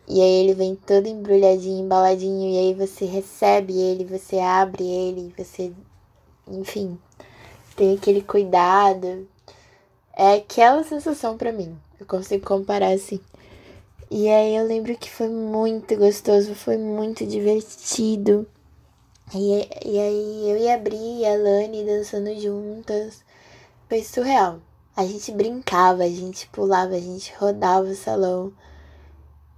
E 0.08 0.20
aí 0.20 0.44
ele 0.44 0.54
vem 0.54 0.74
todo 0.74 1.06
embrulhadinho, 1.06 1.84
embaladinho, 1.84 2.50
e 2.50 2.58
aí 2.58 2.74
você 2.74 3.04
recebe 3.04 3.78
ele, 3.78 4.04
você 4.04 4.38
abre 4.38 4.84
ele, 4.84 5.32
você, 5.36 5.72
enfim, 6.48 6.98
tem 7.76 7.94
aquele 7.94 8.22
cuidado. 8.22 9.26
É 10.14 10.34
aquela 10.34 10.84
sensação 10.84 11.38
para 11.38 11.52
mim. 11.52 11.76
Eu 11.98 12.06
consigo 12.06 12.44
comparar 12.44 12.92
assim. 12.92 13.20
E 14.14 14.28
aí 14.28 14.54
eu 14.56 14.66
lembro 14.66 14.94
que 14.94 15.10
foi 15.10 15.30
muito 15.30 15.96
gostoso, 15.96 16.54
foi 16.54 16.76
muito 16.76 17.26
divertido. 17.26 18.46
E, 19.34 19.66
e 19.86 19.98
aí 19.98 20.50
eu 20.50 20.58
e 20.58 20.70
a 20.70 20.76
Bri 20.76 21.20
e 21.20 21.24
a 21.24 21.34
Lani 21.34 21.82
dançando 21.82 22.38
juntas. 22.38 23.24
Foi 23.88 24.04
surreal. 24.04 24.60
A 24.94 25.06
gente 25.06 25.32
brincava, 25.32 26.02
a 26.02 26.10
gente 26.10 26.46
pulava, 26.48 26.94
a 26.94 27.00
gente 27.00 27.32
rodava 27.38 27.86
o 27.86 27.94
salão. 27.94 28.52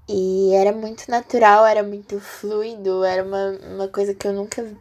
E 0.08 0.52
era 0.54 0.70
muito 0.70 1.10
natural, 1.10 1.66
era 1.66 1.82
muito 1.82 2.20
fluido, 2.20 3.02
era 3.02 3.24
uma, 3.24 3.58
uma 3.74 3.88
coisa 3.88 4.14
que 4.14 4.24
eu 4.24 4.32
nunca 4.32 4.72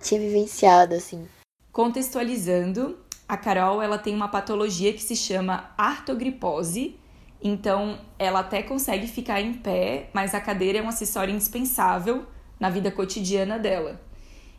tinha 0.00 0.18
vivenciado, 0.18 0.94
assim. 0.94 1.28
Contextualizando, 1.70 2.96
a 3.28 3.36
Carol 3.36 3.82
ela 3.82 3.98
tem 3.98 4.14
uma 4.14 4.28
patologia 4.28 4.94
que 4.94 5.02
se 5.02 5.14
chama 5.14 5.74
artogripose, 5.76 6.98
então 7.46 7.98
ela 8.18 8.40
até 8.40 8.62
consegue 8.62 9.06
ficar 9.06 9.42
em 9.42 9.52
pé, 9.52 10.08
mas 10.14 10.34
a 10.34 10.40
cadeira 10.40 10.78
é 10.78 10.82
um 10.82 10.88
acessório 10.88 11.34
indispensável 11.34 12.24
na 12.58 12.70
vida 12.70 12.90
cotidiana 12.90 13.58
dela. 13.58 14.00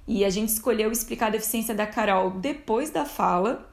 E 0.07 0.23
a 0.23 0.29
gente 0.29 0.49
escolheu 0.49 0.91
explicar 0.91 1.27
a 1.27 1.31
deficiência 1.31 1.73
da 1.73 1.87
Carol 1.87 2.29
depois 2.29 2.91
da 2.91 3.03
fala, 3.03 3.67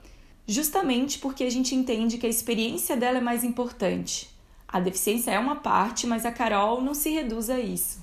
justamente 0.47 1.19
porque 1.19 1.45
a 1.45 1.51
gente 1.51 1.75
entende 1.75 2.17
que 2.17 2.27
a 2.27 2.31
experiência 2.31 2.97
dela 2.97 3.19
é 3.19 3.21
mais 3.21 3.45
importante. 3.45 4.31
A 4.67 4.81
deficiência 4.81 5.31
é 5.31 5.39
uma 5.39 5.57
parte, 5.57 6.07
mas 6.07 6.25
a 6.25 6.33
Carol 6.33 6.81
não 6.81 6.95
se 6.95 7.11
reduz 7.11 7.51
a 7.51 7.61
isso. 7.61 8.03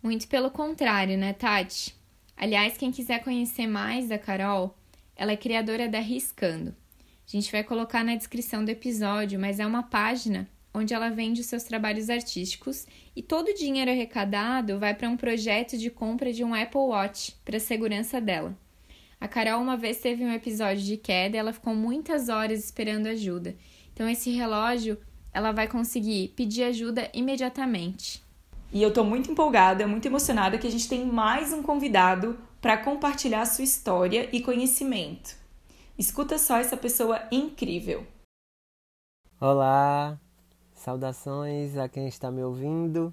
Muito 0.00 0.28
pelo 0.28 0.52
contrário, 0.52 1.18
né, 1.18 1.32
Tati? 1.32 1.92
Aliás, 2.36 2.76
quem 2.76 2.92
quiser 2.92 3.24
conhecer 3.24 3.66
mais 3.66 4.08
da 4.08 4.16
Carol, 4.16 4.76
ela 5.16 5.32
é 5.32 5.36
criadora 5.36 5.88
da 5.88 5.98
Riscando. 5.98 6.72
A 7.32 7.36
gente 7.36 7.52
vai 7.52 7.62
colocar 7.62 8.02
na 8.02 8.16
descrição 8.16 8.64
do 8.64 8.70
episódio, 8.70 9.38
mas 9.38 9.60
é 9.60 9.66
uma 9.66 9.84
página 9.84 10.48
onde 10.74 10.92
ela 10.92 11.10
vende 11.10 11.40
os 11.40 11.46
seus 11.46 11.62
trabalhos 11.62 12.10
artísticos 12.10 12.88
e 13.14 13.22
todo 13.22 13.50
o 13.50 13.54
dinheiro 13.54 13.88
arrecadado 13.88 14.80
vai 14.80 14.94
para 14.94 15.08
um 15.08 15.16
projeto 15.16 15.78
de 15.78 15.90
compra 15.90 16.32
de 16.32 16.42
um 16.42 16.52
Apple 16.52 16.80
Watch 16.80 17.36
para 17.44 17.56
a 17.56 17.60
segurança 17.60 18.20
dela. 18.20 18.58
A 19.20 19.28
Carol 19.28 19.62
uma 19.62 19.76
vez 19.76 19.98
teve 19.98 20.24
um 20.24 20.32
episódio 20.32 20.82
de 20.82 20.96
queda 20.96 21.38
ela 21.38 21.52
ficou 21.52 21.72
muitas 21.72 22.28
horas 22.28 22.64
esperando 22.64 23.06
ajuda. 23.06 23.54
Então 23.92 24.08
esse 24.08 24.32
relógio 24.32 24.98
ela 25.32 25.52
vai 25.52 25.68
conseguir 25.68 26.32
pedir 26.34 26.64
ajuda 26.64 27.08
imediatamente. 27.14 28.24
E 28.72 28.82
eu 28.82 28.92
tô 28.92 29.04
muito 29.04 29.30
empolgada, 29.30 29.86
muito 29.86 30.06
emocionada 30.06 30.58
que 30.58 30.66
a 30.66 30.70
gente 30.70 30.88
tem 30.88 31.06
mais 31.06 31.52
um 31.52 31.62
convidado 31.62 32.36
para 32.60 32.76
compartilhar 32.76 33.46
sua 33.46 33.62
história 33.62 34.28
e 34.32 34.40
conhecimento. 34.40 35.39
Escuta 36.00 36.38
só 36.38 36.56
essa 36.56 36.78
pessoa 36.78 37.20
incrível. 37.30 38.06
Olá, 39.38 40.18
saudações 40.72 41.76
a 41.76 41.90
quem 41.90 42.08
está 42.08 42.30
me 42.30 42.42
ouvindo. 42.42 43.12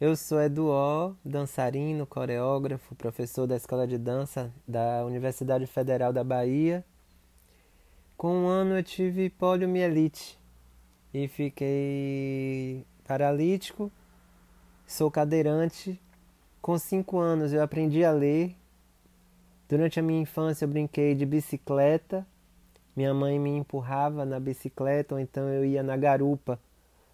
Eu 0.00 0.14
sou 0.14 0.40
Eduó, 0.40 1.14
dançarino, 1.24 2.06
coreógrafo, 2.06 2.94
professor 2.94 3.48
da 3.48 3.56
Escola 3.56 3.88
de 3.88 3.98
Dança 3.98 4.54
da 4.68 5.04
Universidade 5.04 5.66
Federal 5.66 6.12
da 6.12 6.22
Bahia. 6.22 6.84
Com 8.16 8.44
um 8.44 8.46
ano 8.46 8.76
eu 8.76 8.84
tive 8.84 9.28
poliomielite 9.28 10.38
e 11.12 11.26
fiquei 11.26 12.86
paralítico. 13.04 13.90
Sou 14.86 15.10
cadeirante 15.10 16.00
com 16.62 16.78
cinco 16.78 17.18
anos 17.18 17.52
eu 17.52 17.60
aprendi 17.60 18.04
a 18.04 18.12
ler. 18.12 18.54
Durante 19.68 19.98
a 19.98 20.02
minha 20.02 20.20
infância 20.20 20.64
eu 20.64 20.68
brinquei 20.68 21.14
de 21.14 21.26
bicicleta. 21.26 22.26
Minha 22.94 23.12
mãe 23.12 23.38
me 23.38 23.50
empurrava 23.50 24.24
na 24.24 24.38
bicicleta 24.38 25.14
ou 25.14 25.20
então 25.20 25.48
eu 25.48 25.64
ia 25.64 25.82
na 25.82 25.96
garupa 25.96 26.58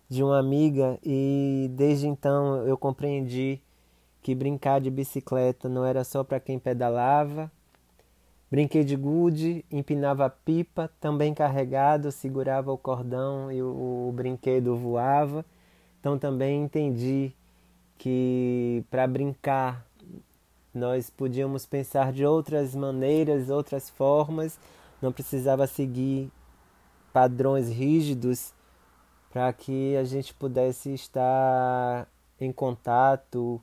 de 0.08 0.22
uma 0.22 0.38
amiga 0.38 0.98
e 1.02 1.70
desde 1.74 2.06
então 2.06 2.66
eu 2.66 2.76
compreendi 2.76 3.60
que 4.20 4.34
brincar 4.34 4.80
de 4.80 4.90
bicicleta 4.90 5.68
não 5.68 5.84
era 5.84 6.04
só 6.04 6.22
para 6.22 6.38
quem 6.38 6.58
pedalava. 6.58 7.50
Brinquei 8.50 8.84
de 8.84 8.96
gude, 8.96 9.64
empinava 9.70 10.26
a 10.26 10.30
pipa, 10.30 10.90
também 11.00 11.32
carregado, 11.32 12.12
segurava 12.12 12.70
o 12.70 12.76
cordão 12.76 13.50
e 13.50 13.62
o, 13.62 14.08
o 14.08 14.12
brinquedo 14.12 14.76
voava. 14.76 15.42
Então 15.98 16.18
também 16.18 16.62
entendi 16.62 17.32
que 17.96 18.84
para 18.90 19.06
brincar 19.06 19.86
nós 20.74 21.10
podíamos 21.10 21.66
pensar 21.66 22.12
de 22.12 22.24
outras 22.24 22.74
maneiras, 22.74 23.50
outras 23.50 23.90
formas, 23.90 24.58
não 25.00 25.12
precisava 25.12 25.66
seguir 25.66 26.30
padrões 27.12 27.68
rígidos 27.68 28.54
para 29.30 29.52
que 29.52 29.96
a 29.96 30.04
gente 30.04 30.32
pudesse 30.34 30.94
estar 30.94 32.08
em 32.40 32.52
contato 32.52 33.60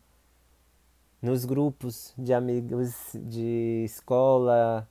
nos 1.21 1.45
grupos 1.45 2.13
de 2.17 2.33
amigos 2.33 2.93
de 3.13 3.83
escola, 3.85 4.87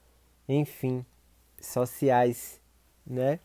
enfim, 0.47 1.05
sociais, 1.61 2.59
né? 3.05 3.39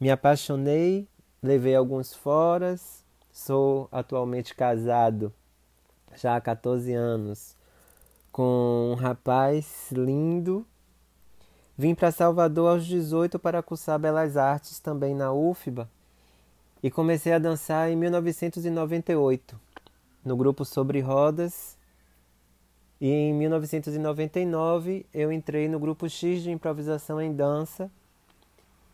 Me 0.00 0.10
apaixonei, 0.10 1.08
levei 1.42 1.74
alguns 1.74 2.14
foras, 2.14 3.04
Sou 3.38 3.88
atualmente 3.92 4.52
casado 4.52 5.32
já 6.16 6.34
há 6.34 6.40
14 6.40 6.92
anos 6.92 7.57
com 8.38 8.92
um 8.92 8.94
rapaz 8.94 9.90
lindo. 9.90 10.64
Vim 11.76 11.92
para 11.92 12.12
Salvador 12.12 12.70
aos 12.70 12.86
18 12.86 13.36
para 13.36 13.60
cursar 13.64 13.98
Belas 13.98 14.36
Artes 14.36 14.78
também 14.78 15.12
na 15.12 15.32
UFBA 15.32 15.90
e 16.80 16.88
comecei 16.88 17.32
a 17.32 17.40
dançar 17.40 17.90
em 17.90 17.96
1998 17.96 19.60
no 20.24 20.36
grupo 20.36 20.64
Sobre 20.64 21.00
Rodas. 21.00 21.76
E 23.00 23.10
em 23.10 23.34
1999 23.34 25.04
eu 25.12 25.32
entrei 25.32 25.66
no 25.68 25.80
grupo 25.80 26.08
X 26.08 26.40
de 26.40 26.52
improvisação 26.52 27.20
em 27.20 27.34
dança 27.34 27.90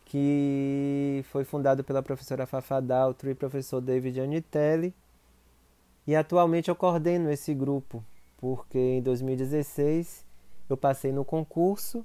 que 0.07 1.23
foi 1.31 1.45
fundado 1.45 1.85
pela 1.85 2.03
professora 2.03 2.47
Fafa 2.47 2.81
Daltro 2.81 3.29
e 3.29 3.35
professor 3.35 3.83
David 3.83 4.23
Anitelli. 4.23 4.95
E 6.07 6.17
atualmente 6.17 6.71
eu 6.71 6.75
coordeno 6.75 7.31
esse 7.31 7.53
grupo, 7.53 8.03
porque 8.45 8.79
em 8.79 9.01
2016 9.01 10.23
eu 10.69 10.77
passei 10.77 11.11
no 11.11 11.25
concurso 11.25 12.05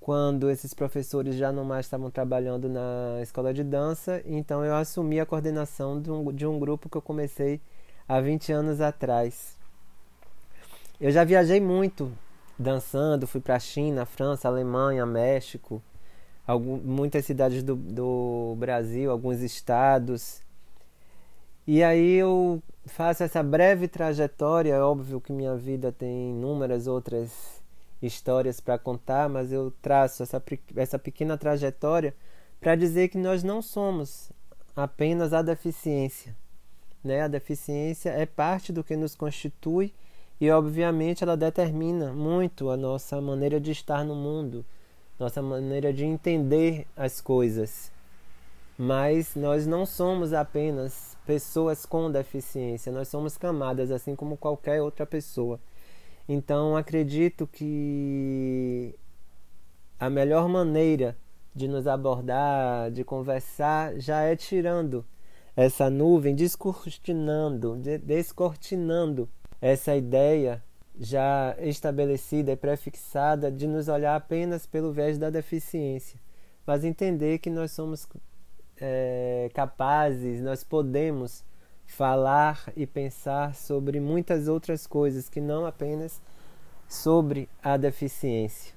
quando 0.00 0.50
esses 0.50 0.74
professores 0.74 1.36
já 1.36 1.52
não 1.52 1.64
mais 1.64 1.86
estavam 1.86 2.10
trabalhando 2.10 2.68
na 2.68 3.20
escola 3.22 3.54
de 3.54 3.62
dança, 3.62 4.20
então 4.26 4.64
eu 4.64 4.74
assumi 4.74 5.20
a 5.20 5.24
coordenação 5.24 6.02
de 6.02 6.10
um, 6.10 6.32
de 6.32 6.44
um 6.44 6.58
grupo 6.58 6.88
que 6.88 6.96
eu 6.96 7.00
comecei 7.00 7.60
há 8.08 8.20
20 8.20 8.50
anos 8.50 8.80
atrás. 8.80 9.56
Eu 11.00 11.12
já 11.12 11.22
viajei 11.22 11.60
muito 11.60 12.10
dançando, 12.58 13.24
fui 13.24 13.40
para 13.40 13.54
a 13.54 13.60
China, 13.60 14.04
França, 14.04 14.48
Alemanha, 14.48 15.06
México, 15.06 15.80
algum, 16.44 16.78
muitas 16.78 17.24
cidades 17.24 17.62
do, 17.62 17.76
do 17.76 18.56
Brasil, 18.58 19.08
alguns 19.08 19.40
estados. 19.40 20.42
E 21.66 21.82
aí 21.82 22.16
eu 22.16 22.62
faço 22.84 23.22
essa 23.22 23.42
breve 23.42 23.88
trajetória, 23.88 24.74
é 24.74 24.80
óbvio 24.80 25.20
que 25.20 25.32
minha 25.32 25.56
vida 25.56 25.90
tem 25.90 26.30
inúmeras 26.30 26.86
outras 26.86 27.62
histórias 28.02 28.60
para 28.60 28.78
contar, 28.78 29.28
mas 29.30 29.50
eu 29.50 29.72
traço 29.80 30.22
essa, 30.22 30.42
essa 30.76 30.98
pequena 30.98 31.38
trajetória 31.38 32.14
para 32.60 32.76
dizer 32.76 33.08
que 33.08 33.16
nós 33.16 33.42
não 33.42 33.62
somos 33.62 34.30
apenas 34.76 35.32
a 35.32 35.40
deficiência. 35.40 36.36
Né? 37.02 37.22
A 37.22 37.28
deficiência 37.28 38.10
é 38.10 38.26
parte 38.26 38.72
do 38.72 38.84
que 38.84 38.96
nos 38.96 39.14
constitui 39.14 39.92
e, 40.40 40.50
obviamente, 40.50 41.24
ela 41.24 41.36
determina 41.36 42.12
muito 42.12 42.68
a 42.68 42.76
nossa 42.76 43.20
maneira 43.20 43.60
de 43.60 43.70
estar 43.70 44.04
no 44.04 44.14
mundo, 44.14 44.64
nossa 45.18 45.40
maneira 45.40 45.92
de 45.92 46.04
entender 46.04 46.86
as 46.96 47.20
coisas. 47.20 47.90
Mas 48.76 49.34
nós 49.34 49.66
não 49.66 49.86
somos 49.86 50.32
apenas 50.32 51.13
pessoas 51.26 51.86
com 51.86 52.10
deficiência, 52.10 52.92
nós 52.92 53.08
somos 53.08 53.36
camadas, 53.36 53.90
assim 53.90 54.14
como 54.14 54.36
qualquer 54.36 54.80
outra 54.82 55.06
pessoa. 55.06 55.60
Então 56.28 56.76
acredito 56.76 57.46
que 57.46 58.94
a 59.98 60.08
melhor 60.08 60.48
maneira 60.48 61.16
de 61.54 61.68
nos 61.68 61.86
abordar, 61.86 62.90
de 62.90 63.04
conversar, 63.04 63.98
já 63.98 64.22
é 64.22 64.34
tirando 64.34 65.04
essa 65.56 65.88
nuvem, 65.88 66.34
descortinando, 66.34 67.76
descortinando 68.02 69.28
essa 69.60 69.94
ideia 69.94 70.62
já 70.98 71.56
estabelecida 71.60 72.52
e 72.52 72.56
prefixada 72.56 73.50
de 73.50 73.66
nos 73.66 73.88
olhar 73.88 74.16
apenas 74.16 74.66
pelo 74.66 74.92
viés 74.92 75.18
da 75.18 75.30
deficiência, 75.30 76.18
mas 76.66 76.84
entender 76.84 77.38
que 77.38 77.50
nós 77.50 77.72
somos 77.72 78.06
é, 78.86 79.50
capazes, 79.54 80.42
nós 80.42 80.62
podemos 80.62 81.42
falar 81.86 82.70
e 82.76 82.86
pensar 82.86 83.54
sobre 83.54 83.98
muitas 83.98 84.46
outras 84.46 84.86
coisas 84.86 85.26
que 85.28 85.40
não 85.40 85.64
apenas 85.64 86.20
sobre 86.86 87.48
a 87.62 87.78
deficiência. 87.78 88.74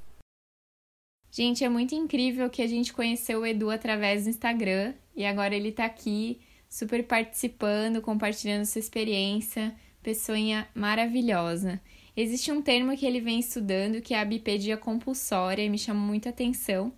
Gente, 1.29 1.63
é 1.63 1.69
muito 1.69 1.93
incrível 1.93 2.49
que 2.49 2.61
a 2.61 2.67
gente 2.67 2.93
conheceu 2.93 3.41
o 3.41 3.45
Edu 3.45 3.69
através 3.69 4.23
do 4.23 4.29
Instagram 4.29 4.93
e 5.13 5.25
agora 5.25 5.53
ele 5.53 5.69
está 5.69 5.85
aqui 5.85 6.39
super 6.69 7.03
participando, 7.03 8.01
compartilhando 8.01 8.65
sua 8.65 8.79
experiência, 8.79 9.75
pessoinha 10.01 10.69
maravilhosa. 10.73 11.81
Existe 12.15 12.49
um 12.49 12.61
termo 12.61 12.95
que 12.95 13.05
ele 13.05 13.19
vem 13.19 13.39
estudando 13.39 14.01
que 14.01 14.13
é 14.13 14.21
a 14.21 14.25
bipedia 14.25 14.77
compulsória 14.77 15.63
e 15.63 15.69
me 15.69 15.77
chama 15.77 15.99
muita 15.99 16.29
atenção 16.29 16.93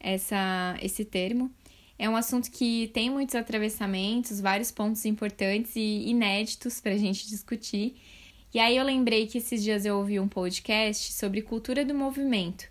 essa, 0.00 0.76
esse 0.80 1.04
termo. 1.04 1.50
É 1.98 2.08
um 2.08 2.16
assunto 2.16 2.50
que 2.50 2.90
tem 2.92 3.08
muitos 3.08 3.34
atravessamentos, 3.34 4.40
vários 4.40 4.70
pontos 4.70 5.04
importantes 5.04 5.76
e 5.76 6.08
inéditos 6.08 6.80
para 6.80 6.92
a 6.92 6.98
gente 6.98 7.28
discutir. 7.28 7.96
E 8.52 8.58
aí 8.58 8.76
eu 8.76 8.84
lembrei 8.84 9.26
que 9.26 9.38
esses 9.38 9.62
dias 9.62 9.84
eu 9.84 9.96
ouvi 9.96 10.18
um 10.18 10.28
podcast 10.28 11.12
sobre 11.12 11.42
cultura 11.42 11.84
do 11.84 11.94
movimento, 11.94 12.68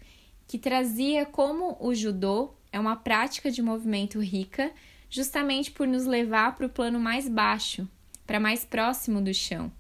que 0.48 0.58
trazia 0.58 1.26
como 1.26 1.78
o 1.80 1.94
judô 1.94 2.54
é 2.72 2.80
uma 2.80 2.96
prática 2.96 3.52
de 3.52 3.62
movimento 3.62 4.20
rica, 4.20 4.72
justamente 5.10 5.72
por 5.72 5.88
nos 5.88 6.06
levar 6.06 6.56
para 6.56 6.66
o 6.66 6.70
plano 6.70 7.00
mais 7.00 7.30
baixo, 7.30 7.88
para 8.26 8.40
mais 8.40 8.66
próximo 8.66 9.22
do 9.22 9.34
chão. 9.34 9.72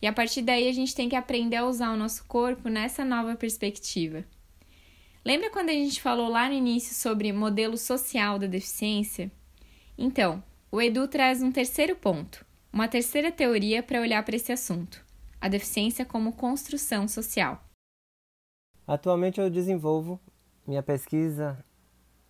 E 0.00 0.06
a 0.06 0.12
partir 0.12 0.42
daí 0.42 0.68
a 0.68 0.72
gente 0.72 0.94
tem 0.94 1.08
que 1.08 1.16
aprender 1.16 1.56
a 1.56 1.66
usar 1.66 1.90
o 1.92 1.96
nosso 1.96 2.24
corpo 2.26 2.68
nessa 2.68 3.04
nova 3.04 3.34
perspectiva. 3.34 4.24
Lembra 5.26 5.50
quando 5.50 5.70
a 5.70 5.72
gente 5.72 6.00
falou 6.00 6.28
lá 6.28 6.48
no 6.48 6.54
início 6.54 6.94
sobre 6.94 7.32
modelo 7.32 7.76
social 7.76 8.38
da 8.38 8.46
deficiência? 8.46 9.28
Então, 9.98 10.40
o 10.70 10.80
Edu 10.80 11.08
traz 11.08 11.42
um 11.42 11.50
terceiro 11.50 11.96
ponto, 11.96 12.46
uma 12.72 12.86
terceira 12.86 13.32
teoria 13.32 13.82
para 13.82 14.00
olhar 14.00 14.24
para 14.24 14.36
esse 14.36 14.52
assunto: 14.52 15.04
a 15.40 15.48
deficiência 15.48 16.04
como 16.04 16.34
construção 16.34 17.08
social. 17.08 17.60
Atualmente 18.86 19.40
eu 19.40 19.50
desenvolvo 19.50 20.20
minha 20.64 20.80
pesquisa 20.80 21.58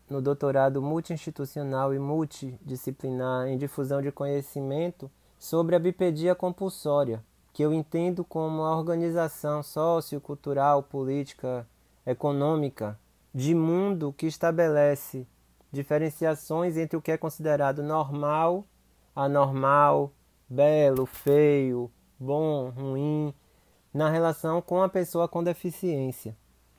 no 0.08 0.22
doutorado 0.22 0.80
multi-institucional 0.80 1.92
e 1.92 1.98
multidisciplinar 1.98 3.46
em 3.46 3.58
difusão 3.58 4.00
de 4.00 4.10
conhecimento 4.10 5.10
sobre 5.38 5.76
a 5.76 5.78
bipedia 5.78 6.34
compulsória, 6.34 7.22
que 7.52 7.62
eu 7.62 7.74
entendo 7.74 8.24
como 8.24 8.62
a 8.62 8.74
organização 8.74 9.62
sociocultural, 9.62 10.82
política 10.82 11.68
econômica 12.06 12.98
de 13.34 13.54
mundo 13.54 14.14
que 14.16 14.26
estabelece 14.26 15.26
diferenciações 15.70 16.76
entre 16.76 16.96
o 16.96 17.02
que 17.02 17.12
é 17.12 17.18
considerado 17.18 17.82
normal, 17.82 18.64
anormal, 19.14 20.12
belo, 20.48 21.04
feio, 21.04 21.90
bom, 22.18 22.70
ruim, 22.70 23.34
na 23.92 24.08
relação 24.08 24.62
com 24.62 24.82
a 24.82 24.88
pessoa 24.88 25.28
com 25.28 25.42
deficiência. 25.42 26.36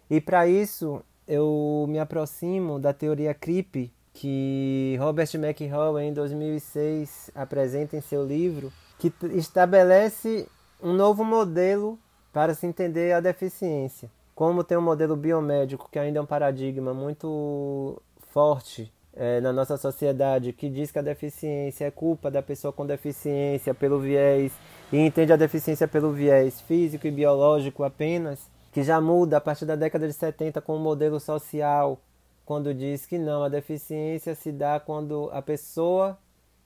E 0.09 0.21
para 0.21 0.47
isso 0.47 1.03
eu 1.27 1.85
me 1.89 1.99
aproximo 1.99 2.79
da 2.79 2.93
teoria 2.93 3.33
CRIP 3.33 3.93
que 4.13 4.97
Robert 4.99 5.29
McHugh 5.35 5.99
em 5.99 6.11
2006 6.11 7.29
apresenta 7.35 7.95
em 7.95 8.01
seu 8.01 8.25
livro, 8.25 8.73
que 8.97 9.13
estabelece 9.33 10.49
um 10.81 10.91
novo 10.91 11.23
modelo 11.23 11.99
para 12.33 12.55
se 12.55 12.65
entender 12.65 13.11
a 13.11 13.19
deficiência 13.19 14.09
como 14.37 14.63
tem 14.63 14.77
um 14.77 14.81
modelo 14.81 15.15
biomédico 15.15 15.89
que 15.91 15.97
ainda 15.97 16.19
é 16.19 16.21
um 16.21 16.25
paradigma 16.25 16.93
muito 16.93 17.99
forte 18.29 18.93
é, 19.15 19.41
na 19.41 19.51
nossa 19.51 19.77
sociedade, 19.77 20.53
que 20.53 20.69
diz 20.69 20.91
que 20.91 20.99
a 20.99 21.01
deficiência 21.01 21.85
é 21.85 21.89
culpa 21.89 22.29
da 22.29 22.43
pessoa 22.43 22.71
com 22.71 22.85
deficiência 22.85 23.73
pelo 23.73 23.99
viés, 23.99 24.53
e 24.93 24.99
entende 24.99 25.33
a 25.33 25.35
deficiência 25.35 25.87
pelo 25.87 26.13
viés 26.13 26.61
físico 26.61 27.07
e 27.07 27.11
biológico 27.11 27.83
apenas, 27.83 28.47
que 28.71 28.83
já 28.83 29.01
muda 29.01 29.37
a 29.37 29.41
partir 29.41 29.65
da 29.65 29.75
década 29.75 30.07
de 30.07 30.13
70 30.13 30.61
com 30.61 30.75
o 30.75 30.79
modelo 30.79 31.19
social, 31.19 31.99
quando 32.45 32.75
diz 32.75 33.07
que 33.07 33.17
não, 33.17 33.41
a 33.41 33.49
deficiência 33.49 34.35
se 34.35 34.51
dá 34.51 34.79
quando 34.79 35.31
a 35.33 35.41
pessoa 35.41 36.15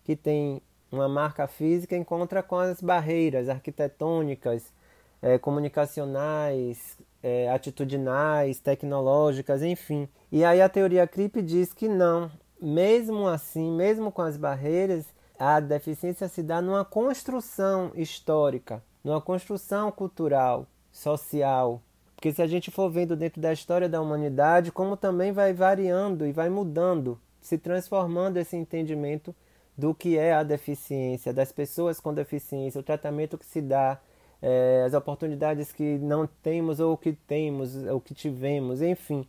que 0.04 0.18
tem 0.18 0.62
uma 0.92 1.08
marca 1.08 1.48
física 1.48 1.96
encontra 1.96 2.44
com 2.44 2.58
as 2.58 2.82
barreiras 2.82 3.48
arquitetônicas, 3.48 4.74
é, 5.22 5.38
comunicacionais, 5.38 6.98
é, 7.24 7.50
atitudinais, 7.50 8.60
tecnológicas, 8.60 9.62
enfim. 9.62 10.08
E 10.32 10.44
aí 10.44 10.62
a 10.62 10.70
teoria 10.70 11.08
CRIP 11.08 11.42
diz 11.42 11.74
que 11.74 11.88
não, 11.88 12.32
mesmo 12.62 13.28
assim, 13.28 13.72
mesmo 13.72 14.12
com 14.12 14.22
as 14.22 14.38
barreiras, 14.38 15.06
a 15.38 15.60
deficiência 15.60 16.28
se 16.28 16.44
dá 16.44 16.62
numa 16.62 16.86
construção 16.86 17.92
histórica, 17.96 18.84
numa 19.04 19.20
construção 19.20 19.92
cultural, 19.92 20.68
social. 20.92 21.82
Porque 22.16 22.32
se 22.32 22.42
a 22.42 22.48
gente 22.48 22.70
for 22.70 22.90
vendo 22.90 23.16
dentro 23.16 23.42
da 23.42 23.52
história 23.52 23.90
da 23.90 24.00
humanidade, 24.00 24.72
como 24.72 24.96
também 24.96 25.32
vai 25.32 25.54
variando 25.54 26.28
e 26.28 26.32
vai 26.32 26.50
mudando, 26.50 27.20
se 27.42 27.58
transformando 27.58 28.38
esse 28.38 28.56
entendimento 28.56 29.36
do 29.76 29.96
que 29.96 30.18
é 30.18 30.34
a 30.34 30.44
deficiência, 30.44 31.34
das 31.34 31.52
pessoas 31.52 32.00
com 32.00 32.14
deficiência, 32.14 32.80
o 32.80 32.84
tratamento 32.84 33.38
que 33.38 33.46
se 33.46 33.60
dá, 33.60 34.00
é, 34.42 34.84
as 34.86 34.94
oportunidades 34.94 35.72
que 35.72 35.98
não 36.00 36.28
temos 36.42 36.80
ou 36.80 36.98
que 36.98 37.14
temos, 37.14 37.76
ou 37.76 38.02
que 38.02 38.14
tivemos, 38.14 38.82
enfim. 38.82 39.26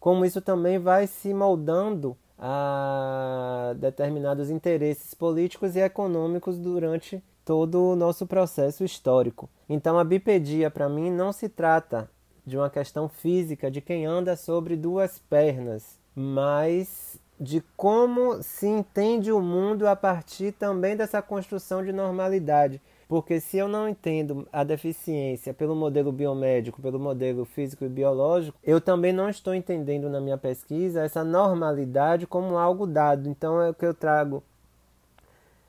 Como 0.00 0.24
isso 0.24 0.40
também 0.40 0.78
vai 0.78 1.06
se 1.06 1.32
moldando 1.32 2.16
a 2.38 3.74
determinados 3.78 4.50
interesses 4.50 5.14
políticos 5.14 5.74
e 5.74 5.80
econômicos 5.80 6.58
durante 6.58 7.22
todo 7.44 7.92
o 7.92 7.96
nosso 7.96 8.26
processo 8.26 8.84
histórico. 8.84 9.48
Então, 9.68 9.98
a 9.98 10.04
bipedia, 10.04 10.70
para 10.70 10.88
mim, 10.88 11.10
não 11.10 11.32
se 11.32 11.48
trata 11.48 12.10
de 12.44 12.56
uma 12.56 12.68
questão 12.68 13.08
física 13.08 13.70
de 13.70 13.80
quem 13.80 14.04
anda 14.04 14.36
sobre 14.36 14.76
duas 14.76 15.18
pernas, 15.18 15.98
mas 16.14 17.18
de 17.38 17.62
como 17.76 18.42
se 18.42 18.66
entende 18.66 19.30
o 19.30 19.40
mundo 19.40 19.86
a 19.86 19.94
partir 19.94 20.52
também 20.52 20.96
dessa 20.96 21.20
construção 21.20 21.84
de 21.84 21.92
normalidade. 21.92 22.80
Porque 23.08 23.40
se 23.40 23.56
eu 23.56 23.68
não 23.68 23.88
entendo 23.88 24.48
a 24.52 24.64
deficiência 24.64 25.54
pelo 25.54 25.76
modelo 25.76 26.10
biomédico, 26.10 26.82
pelo 26.82 26.98
modelo 26.98 27.44
físico 27.44 27.84
e 27.84 27.88
biológico, 27.88 28.58
eu 28.64 28.80
também 28.80 29.12
não 29.12 29.28
estou 29.28 29.54
entendendo 29.54 30.10
na 30.10 30.20
minha 30.20 30.36
pesquisa 30.36 31.02
essa 31.02 31.22
normalidade 31.22 32.26
como 32.26 32.58
algo 32.58 32.86
dado. 32.86 33.28
Então 33.28 33.60
é 33.60 33.70
o 33.70 33.74
que 33.74 33.86
eu 33.86 33.94
trago 33.94 34.42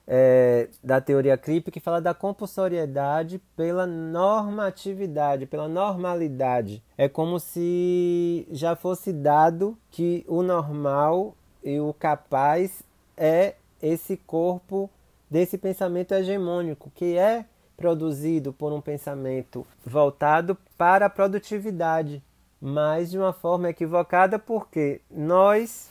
é, 0.07 0.69
da 0.81 1.01
teoria 1.01 1.37
CRIP 1.37 1.69
que 1.69 1.81
fala 1.81 1.99
da 1.99 2.13
compulsoriedade 2.13 3.39
pela 3.55 3.85
normatividade, 3.85 5.45
pela 5.45 5.67
normalidade. 5.67 6.81
É 6.97 7.09
como 7.09 7.39
se 7.39 8.47
já 8.49 8.75
fosse 8.75 9.11
dado 9.11 9.77
que 9.91 10.25
o 10.27 10.41
normal 10.41 11.35
e 11.63 11.79
o 11.79 11.93
capaz 11.93 12.81
é 13.17 13.55
esse 13.81 14.15
corpo 14.15 14.89
desse 15.29 15.57
pensamento 15.57 16.13
hegemônico, 16.13 16.91
que 16.95 17.17
é 17.17 17.45
produzido 17.75 18.51
por 18.51 18.73
um 18.73 18.81
pensamento 18.81 19.65
voltado 19.85 20.57
para 20.77 21.05
a 21.05 21.09
produtividade, 21.09 22.23
mas 22.59 23.11
de 23.11 23.17
uma 23.17 23.33
forma 23.33 23.69
equivocada, 23.69 24.39
porque 24.39 25.01
nós 25.11 25.89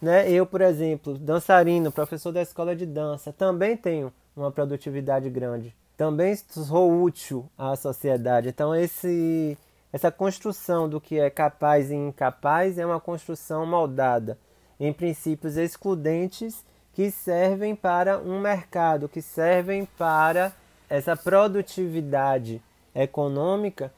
né? 0.00 0.30
Eu, 0.30 0.44
por 0.46 0.60
exemplo, 0.60 1.18
dançarino, 1.18 1.90
professor 1.90 2.32
da 2.32 2.42
escola 2.42 2.76
de 2.76 2.84
dança, 2.84 3.32
também 3.32 3.76
tenho 3.76 4.12
uma 4.36 4.50
produtividade 4.50 5.28
grande. 5.30 5.74
Também 5.96 6.36
sou 6.36 7.02
útil 7.02 7.48
à 7.56 7.74
sociedade. 7.74 8.48
Então, 8.50 8.74
esse, 8.74 9.56
essa 9.92 10.12
construção 10.12 10.88
do 10.88 11.00
que 11.00 11.18
é 11.18 11.30
capaz 11.30 11.90
e 11.90 11.94
incapaz 11.94 12.78
é 12.78 12.84
uma 12.84 13.00
construção 13.00 13.64
moldada 13.64 14.38
em 14.78 14.92
princípios 14.92 15.56
excludentes 15.56 16.62
que 16.96 17.10
servem 17.10 17.76
para 17.76 18.18
um 18.18 18.40
mercado, 18.40 19.06
que 19.06 19.20
servem 19.20 19.84
para 19.98 20.50
essa 20.88 21.14
produtividade 21.14 22.62
econômica 22.94 23.92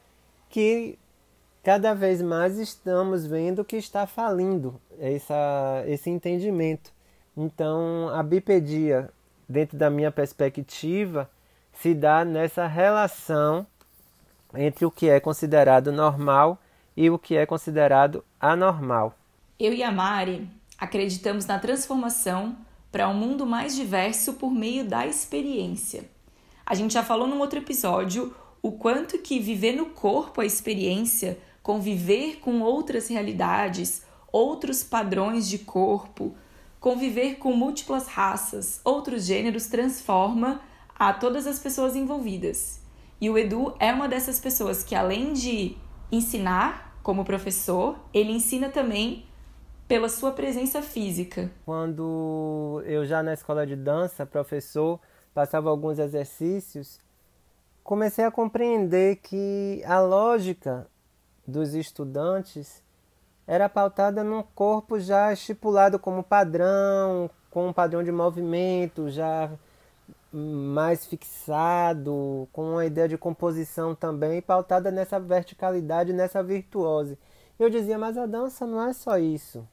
que 0.51 0.99
cada 1.63 1.95
vez 1.95 2.21
mais 2.21 2.59
estamos 2.59 3.25
vendo 3.25 3.65
que 3.65 3.77
está 3.77 4.05
falindo 4.05 4.81
essa, 4.99 5.85
esse 5.87 6.11
entendimento. 6.11 6.91
Então, 7.37 8.09
a 8.09 8.21
bipedia, 8.21 9.11
dentro 9.49 9.79
da 9.79 9.89
minha 9.89 10.11
perspectiva, 10.11 11.31
se 11.73 11.95
dá 11.95 12.25
nessa 12.25 12.67
relação 12.67 13.65
entre 14.53 14.85
o 14.85 14.91
que 14.91 15.09
é 15.09 15.21
considerado 15.21 15.93
normal 15.93 16.59
e 16.97 17.09
o 17.09 17.17
que 17.17 17.37
é 17.37 17.47
considerado 17.47 18.25
anormal. 18.41 19.15
Eu 19.57 19.73
e 19.73 19.85
a 19.85 19.93
Mari 19.93 20.51
acreditamos 20.77 21.47
na 21.47 21.61
transformação 21.61 22.57
para 22.91 23.09
um 23.09 23.15
mundo 23.15 23.47
mais 23.47 23.75
diverso 23.77 24.35
por 24.35 24.51
meio 24.51 24.85
da 24.85 25.07
experiência. 25.07 26.09
A 26.65 26.75
gente 26.75 26.95
já 26.95 27.03
falou 27.03 27.27
num 27.27 27.41
outro 27.41 27.59
episódio 27.59 28.35
o 28.63 28.73
quanto 28.73 29.19
que 29.19 29.39
viver 29.39 29.73
no 29.77 29.87
corpo 29.87 30.41
a 30.41 30.47
experiência 30.47 31.39
conviver 31.69 32.37
com 32.41 32.63
outras 32.63 33.09
realidades, 33.09 34.03
outros 34.33 34.83
padrões 34.83 35.47
de 35.47 35.59
corpo, 35.59 36.35
conviver 36.81 37.35
com 37.35 37.53
múltiplas 37.53 38.07
raças, 38.07 38.81
outros 38.83 39.27
gêneros 39.27 39.67
transforma 39.67 40.63
a 40.99 41.13
todas 41.13 41.47
as 41.47 41.59
pessoas 41.59 41.95
envolvidas. 41.95 42.81
E 43.21 43.29
o 43.29 43.37
Edu 43.37 43.75
é 43.79 43.93
uma 43.93 44.09
dessas 44.09 44.41
pessoas 44.41 44.83
que, 44.83 44.95
além 44.95 45.35
de 45.35 45.77
ensinar 46.11 46.99
como 47.03 47.23
professor, 47.23 47.99
ele 48.15 48.33
ensina 48.33 48.71
também 48.71 49.27
pela 49.89 50.11
sua 50.11 50.31
presença 50.33 50.83
física. 50.83 51.51
Quando 51.65 52.83
eu 52.85 53.07
já 53.07 53.23
na 53.23 53.33
escola 53.33 53.67
de 53.67 53.75
dança, 53.75 54.27
professor, 54.27 55.01
passava 55.33 55.71
alguns 55.71 55.99
exercícios, 55.99 57.01
comecei 57.83 58.25
a 58.25 58.31
compreender 58.31 59.17
que 59.17 59.83
a 59.87 59.99
lógica 59.99 60.87
dos 61.47 61.75
estudantes 61.75 62.85
era 63.47 63.67
pautada 63.67 64.23
num 64.23 64.43
corpo 64.43 65.01
já 65.01 65.33
estipulado 65.33 65.99
como 65.99 66.23
padrão, 66.23 67.31
com 67.51 67.69
um 67.69 67.73
padrão 67.73 68.05
de 68.05 68.13
movimento 68.13 69.09
já 69.09 69.51
mais 70.31 71.07
fixado, 71.07 72.47
com 72.53 72.73
uma 72.73 72.85
ideia 72.85 73.09
de 73.09 73.17
composição 73.17 73.95
também 73.95 74.43
pautada 74.43 74.91
nessa 74.91 75.19
verticalidade, 75.19 76.13
nessa 76.13 76.43
virtuose. 76.43 77.19
Eu 77.59 77.71
dizia, 77.71 77.99
mas 77.99 78.19
a 78.19 78.27
dança 78.27 78.67
não 78.67 78.87
é 78.87 78.93
só 78.93 79.17
isso. 79.19 79.67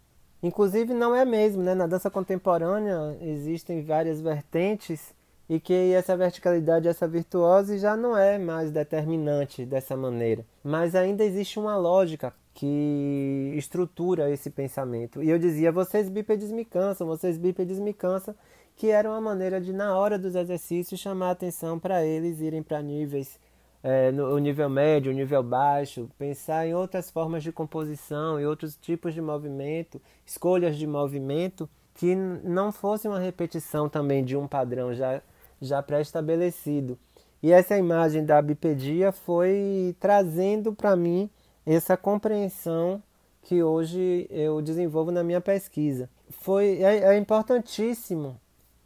Inclusive 0.46 0.94
não 0.94 1.16
é 1.16 1.26
mesmo, 1.26 1.64
né? 1.64 1.74
Na 1.74 1.88
dança 1.88 2.08
contemporânea 2.08 3.18
existem 3.20 3.84
várias 3.84 4.22
vertentes 4.22 5.12
e 5.50 5.60
que 5.60 5.74
essa 5.92 6.16
verticalidade, 6.16 6.88
essa 6.88 7.08
virtuose 7.08 7.80
já 7.80 7.98
não 7.98 8.16
é 8.16 8.38
mais 8.38 8.70
determinante 8.70 9.66
dessa 9.66 9.98
maneira. 9.98 10.46
Mas 10.64 10.94
ainda 10.94 11.26
existe 11.26 11.58
uma 11.58 11.76
lógica 11.76 12.32
que 12.54 13.56
estrutura 13.58 14.30
esse 14.30 14.52
pensamento. 14.52 15.24
E 15.24 15.32
eu 15.32 15.40
dizia, 15.40 15.72
vocês 15.72 16.10
bípedes 16.10 16.52
me 16.52 16.64
cansam, 16.64 17.08
vocês 17.08 17.40
bípedes 17.40 17.80
me 17.80 17.92
cansam, 17.92 18.36
que 18.76 18.92
era 18.92 19.10
uma 19.10 19.20
maneira 19.20 19.60
de, 19.60 19.74
na 19.74 19.98
hora 19.98 20.20
dos 20.20 20.36
exercícios, 20.36 21.02
chamar 21.02 21.32
atenção 21.32 21.80
para 21.80 22.06
eles 22.06 22.40
irem 22.40 22.62
para 22.62 22.84
níveis, 22.84 23.40
é, 23.88 24.12
no, 24.12 24.34
o 24.34 24.40
nível 24.40 24.68
médio, 24.68 25.12
o 25.12 25.16
nível 25.16 25.44
baixo, 25.44 26.10
pensar 26.18 26.66
em 26.66 26.74
outras 26.74 27.12
formas 27.12 27.44
de 27.44 27.52
composição 27.52 28.42
e 28.42 28.46
outros 28.46 28.76
tipos 28.76 29.14
de 29.14 29.22
movimento, 29.22 30.02
escolhas 30.26 30.76
de 30.76 30.88
movimento, 30.88 31.70
que 31.94 32.16
não 32.16 32.72
fosse 32.72 33.08
uma 33.08 33.20
repetição 33.20 33.88
também 33.88 34.26
de 34.26 34.36
um 34.36 34.48
padrão 34.48 34.92
já 34.96 35.22
já 35.62 35.84
pré-estabelecido. 35.84 36.98
E 37.44 37.52
essa 37.52 37.78
imagem 37.78 38.26
da 38.26 38.42
bipedia 38.42 39.12
foi 39.12 39.96
trazendo 40.00 40.74
para 40.74 40.96
mim 40.96 41.30
essa 41.64 41.96
compreensão 41.96 43.02
que 43.44 43.62
hoje 43.62 44.26
eu 44.32 44.64
desenvolvo 44.64 45.12
na 45.12 45.24
minha 45.24 45.40
pesquisa. 45.40 46.10
Foi 46.32 46.82
é, 46.82 47.14
é 47.14 47.18
importantíssimo 47.18 48.36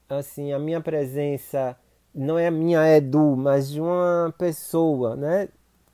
assim 0.09 0.51
a 0.51 0.59
minha 0.59 0.81
presença 0.81 1.77
não 2.19 2.37
é 2.37 2.47
a 2.47 2.51
minha 2.51 2.85
Edu, 2.97 3.37
mas 3.37 3.71
de 3.71 3.79
uma 3.79 4.33
pessoa, 4.37 5.15
né, 5.15 5.47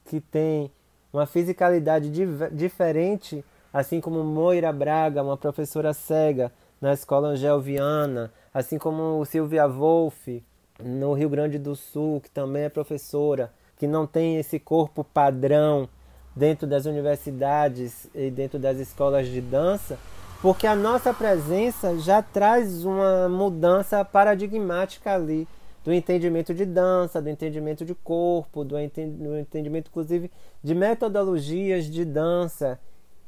que 0.06 0.20
tem 0.20 0.72
uma 1.14 1.28
fisicalidade 1.28 2.10
diferente, 2.52 3.46
assim 3.72 4.02
como 4.02 4.24
Moira 4.24 4.74
Braga, 4.74 5.22
uma 5.22 5.38
professora 5.38 5.94
cega 5.94 6.52
na 6.82 6.94
escola 6.94 7.30
Angel 7.30 7.62
Viana, 7.62 8.32
assim 8.52 8.80
como 8.80 9.24
Silvia 9.26 9.68
Wolff, 9.68 10.44
no 10.84 11.14
Rio 11.14 11.30
Grande 11.30 11.60
do 11.60 11.76
Sul, 11.76 12.20
que 12.20 12.32
também 12.32 12.64
é 12.64 12.70
professora, 12.70 13.54
que 13.78 13.86
não 13.86 14.08
tem 14.08 14.38
esse 14.38 14.58
corpo 14.58 15.04
padrão 15.04 15.88
dentro 16.36 16.66
das 16.66 16.88
universidades 16.88 18.10
e 18.16 18.32
dentro 18.32 18.58
das 18.58 18.80
escolas 18.80 19.28
de 19.28 19.42
dança, 19.42 20.00
porque 20.42 20.66
a 20.66 20.76
nossa 20.76 21.14
presença 21.14 21.96
já 22.00 22.24
traz 22.24 22.84
uma 22.84 23.30
mudança 23.30 24.04
paradigmática 24.04 25.14
ali 25.14 25.48
do 25.86 25.94
entendimento 25.94 26.54
de 26.54 26.66
dança, 26.66 27.22
do 27.22 27.30
entendimento 27.30 27.86
de 27.86 27.96
corpo, 27.96 28.66
do 28.66 28.78
entendimento 28.78 29.88
inclusive 29.88 30.30
de 30.62 30.76
metodologias 30.76 31.86
de 31.86 32.04
dança. 32.04 32.78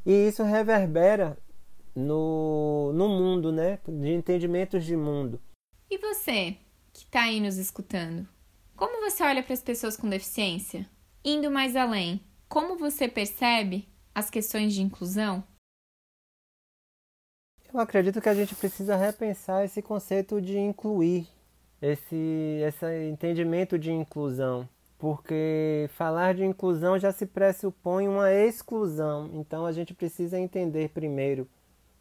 E 0.05 0.11
isso 0.27 0.43
reverbera 0.43 1.37
no, 1.95 2.91
no 2.93 3.07
mundo, 3.07 3.53
né? 3.53 3.79
De 3.87 4.11
entendimentos 4.11 4.83
de 4.83 4.97
mundo. 4.97 5.39
E 5.89 5.97
você? 5.97 6.57
que 6.97 7.03
está 7.03 7.23
aí 7.25 7.39
nos 7.39 7.57
escutando. 7.57 8.27
Como 8.75 8.99
você 9.07 9.21
olha 9.23 9.43
para 9.43 9.53
as 9.53 9.61
pessoas 9.61 9.95
com 9.95 10.09
deficiência? 10.09 10.89
Indo 11.23 11.51
mais 11.51 11.75
além, 11.75 12.19
como 12.49 12.75
você 12.75 13.07
percebe 13.07 13.87
as 14.15 14.31
questões 14.31 14.73
de 14.73 14.81
inclusão? 14.81 15.43
Eu 17.71 17.79
acredito 17.79 18.19
que 18.19 18.29
a 18.29 18.33
gente 18.33 18.55
precisa 18.55 18.95
repensar 18.95 19.63
esse 19.63 19.79
conceito 19.79 20.41
de 20.41 20.57
incluir, 20.57 21.27
esse, 21.81 22.61
esse 22.65 23.09
entendimento 23.09 23.77
de 23.77 23.91
inclusão, 23.91 24.67
porque 24.97 25.89
falar 25.93 26.33
de 26.33 26.43
inclusão 26.43 26.97
já 26.97 27.11
se 27.11 27.25
pressupõe 27.25 28.07
uma 28.07 28.31
exclusão. 28.31 29.29
Então 29.33 29.65
a 29.65 29.71
gente 29.71 29.93
precisa 29.93 30.39
entender 30.39 30.89
primeiro 30.89 31.47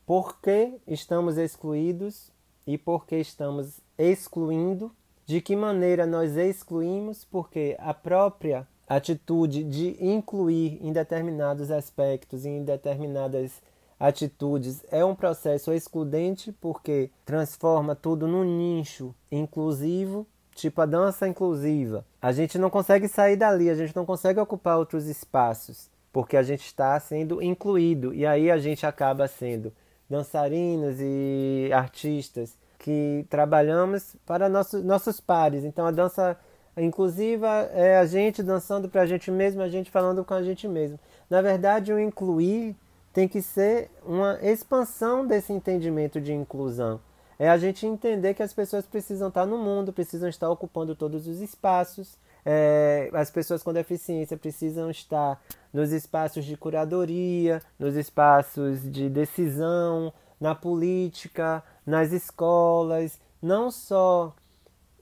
por 0.07 0.41
que 0.41 0.75
estamos 0.87 1.37
excluídos 1.37 2.31
e 2.67 2.79
por 2.79 3.07
que 3.07 3.17
estamos 3.17 3.81
excluindo, 3.99 4.93
de 5.25 5.41
que 5.41 5.57
maneira 5.57 6.07
nós 6.07 6.37
excluímos, 6.37 7.25
porque 7.25 7.77
a 7.79 7.93
própria 7.93 8.67
atitude 8.89 9.65
de 9.65 9.97
incluir 10.01 10.79
em 10.81 10.93
determinados 10.93 11.71
aspectos, 11.71 12.45
em 12.47 12.65
determinadas 12.65 13.61
atitudes, 13.99 14.85
é 14.91 15.05
um 15.05 15.15
processo 15.15 15.73
excludente, 15.73 16.53
porque 16.53 17.11
transforma 17.25 17.95
tudo 17.95 18.27
num 18.27 18.45
nicho 18.45 19.15
inclusivo, 19.31 20.27
tipo 20.55 20.81
a 20.81 20.87
dança 20.87 21.27
inclusiva. 21.27 22.05
A 22.21 22.33
gente 22.33 22.59
não 22.59 22.71
consegue 22.71 23.09
sair 23.09 23.37
dali, 23.37 23.71
a 23.71 23.75
gente 23.75 23.95
não 23.97 24.05
consegue 24.05 24.41
ocupar 24.41 24.79
outros 24.79 25.07
espaços, 25.07 25.91
porque 26.13 26.37
a 26.37 26.43
gente 26.43 26.67
está 26.67 26.99
sendo 27.01 27.43
incluído, 27.43 28.15
e 28.15 28.27
aí 28.27 28.51
a 28.51 28.59
gente 28.59 28.87
acaba 28.87 29.27
sendo 29.29 29.73
dançarinos 30.09 30.97
e 31.01 31.71
artistas 31.73 32.57
que 32.79 33.27
trabalhamos 33.29 34.15
para 34.25 34.49
nossos, 34.49 34.83
nossos 34.85 35.21
pares. 35.21 35.65
Então 35.65 35.87
a 35.87 35.91
dança 35.91 36.39
inclusiva 36.77 37.49
é 37.73 37.97
a 37.97 38.07
gente 38.07 38.43
dançando 38.43 38.89
para 38.89 39.03
a 39.03 39.07
gente 39.07 39.31
mesmo, 39.31 39.63
a 39.63 39.69
gente 39.69 39.91
falando 39.91 40.25
com 40.25 40.35
a 40.35 40.43
gente 40.43 40.69
mesmo. 40.69 40.99
Na 41.29 41.41
verdade, 41.41 41.93
o 41.93 41.99
incluir 41.99 42.77
tem 43.17 43.27
que 43.27 43.41
ser 43.41 43.91
uma 44.05 44.39
expansão 44.43 45.27
desse 45.27 45.51
entendimento 45.51 46.21
de 46.21 46.35
inclusão. 46.35 47.01
É 47.39 47.49
a 47.49 47.57
gente 47.57 47.87
entender 47.87 48.35
que 48.35 48.43
as 48.43 48.53
pessoas 48.53 48.85
precisam 48.85 49.29
estar 49.29 49.47
no 49.47 49.57
mundo, 49.57 49.91
precisam 49.91 50.29
estar 50.29 50.51
ocupando 50.51 50.95
todos 50.95 51.27
os 51.27 51.41
espaços. 51.41 52.19
É, 52.45 53.09
as 53.15 53.31
pessoas 53.31 53.63
com 53.63 53.73
deficiência 53.73 54.37
precisam 54.37 54.91
estar 54.91 55.43
nos 55.73 55.93
espaços 55.93 56.45
de 56.45 56.59
curadoria, 56.59 57.63
nos 57.79 57.97
espaços 57.97 58.83
de 58.83 59.09
decisão, 59.09 60.13
na 60.39 60.55
política, 60.55 61.65
nas 61.87 62.13
escolas, 62.13 63.19
não 63.41 63.71
só 63.71 64.35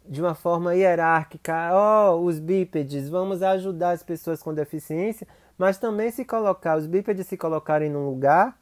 de 0.07 0.21
uma 0.21 0.37
forma 0.37 0.77
hierárquica, 0.77 1.71
ó, 1.73 2.15
oh, 2.15 2.25
os 2.25 2.39
bípedes, 2.39 3.09
vamos 3.09 3.43
ajudar 3.43 3.91
as 3.91 4.05
pessoas 4.05 4.41
com 4.41 4.55
deficiência, 4.55 5.27
mas 5.57 5.79
também 5.79 6.11
se 6.11 6.25
colocar, 6.25 6.77
os 6.77 6.87
bípedes 6.87 7.27
se 7.27 7.37
colocarem 7.37 7.91
num 7.91 8.09
lugar 8.09 8.59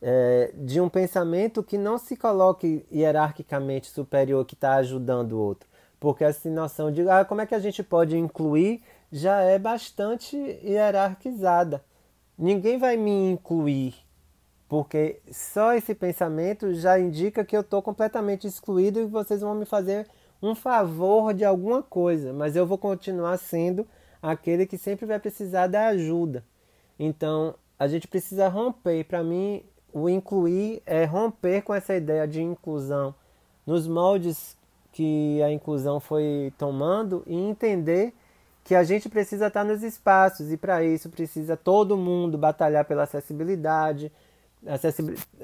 é, 0.00 0.52
de 0.54 0.80
um 0.80 0.88
pensamento 0.88 1.62
que 1.62 1.78
não 1.78 1.96
se 1.96 2.16
coloque 2.16 2.84
hierarquicamente 2.92 3.88
superior 3.88 4.44
que 4.44 4.54
está 4.54 4.74
ajudando 4.74 5.32
o 5.32 5.38
outro. 5.40 5.68
Porque 6.00 6.24
essa 6.24 6.50
noção 6.50 6.90
de 6.90 7.08
ah, 7.08 7.24
como 7.24 7.40
é 7.40 7.46
que 7.46 7.54
a 7.54 7.60
gente 7.60 7.82
pode 7.82 8.16
incluir 8.16 8.82
já 9.12 9.42
é 9.42 9.58
bastante 9.58 10.36
hierarquizada. 10.36 11.84
Ninguém 12.36 12.78
vai 12.78 12.96
me 12.96 13.30
incluir, 13.30 13.94
porque 14.68 15.20
só 15.30 15.74
esse 15.74 15.94
pensamento 15.94 16.74
já 16.74 16.98
indica 16.98 17.44
que 17.44 17.54
eu 17.54 17.60
estou 17.60 17.82
completamente 17.82 18.46
excluído 18.46 19.00
e 19.00 19.04
vocês 19.04 19.42
vão 19.42 19.54
me 19.54 19.66
fazer 19.66 20.08
um 20.42 20.54
favor 20.54 21.32
de 21.32 21.44
alguma 21.44 21.82
coisa, 21.82 22.32
mas 22.32 22.56
eu 22.56 22.66
vou 22.66 22.78
continuar 22.78 23.36
sendo 23.36 23.86
aquele 24.22 24.64
que 24.64 24.78
sempre 24.78 25.04
vai 25.04 25.18
precisar 25.18 25.66
da 25.66 25.88
ajuda. 25.88 26.44
Então, 26.98 27.54
a 27.78 27.88
gente 27.88 28.06
precisa 28.06 28.48
romper. 28.48 29.04
Para 29.04 29.24
mim, 29.24 29.64
o 29.92 30.08
incluir 30.08 30.80
é 30.86 31.04
romper 31.04 31.62
com 31.62 31.74
essa 31.74 31.94
ideia 31.94 32.26
de 32.26 32.40
inclusão 32.40 33.14
nos 33.66 33.86
moldes 33.88 34.56
que 34.92 35.42
a 35.42 35.50
inclusão 35.50 35.98
foi 35.98 36.52
tomando 36.56 37.22
e 37.26 37.34
entender 37.34 38.14
que 38.64 38.74
a 38.74 38.84
gente 38.84 39.08
precisa 39.08 39.48
estar 39.48 39.64
nos 39.64 39.82
espaços 39.82 40.52
e 40.52 40.56
para 40.56 40.84
isso 40.84 41.08
precisa 41.08 41.56
todo 41.56 41.96
mundo 41.96 42.38
batalhar 42.38 42.84
pela 42.84 43.02
acessibilidade, 43.02 44.12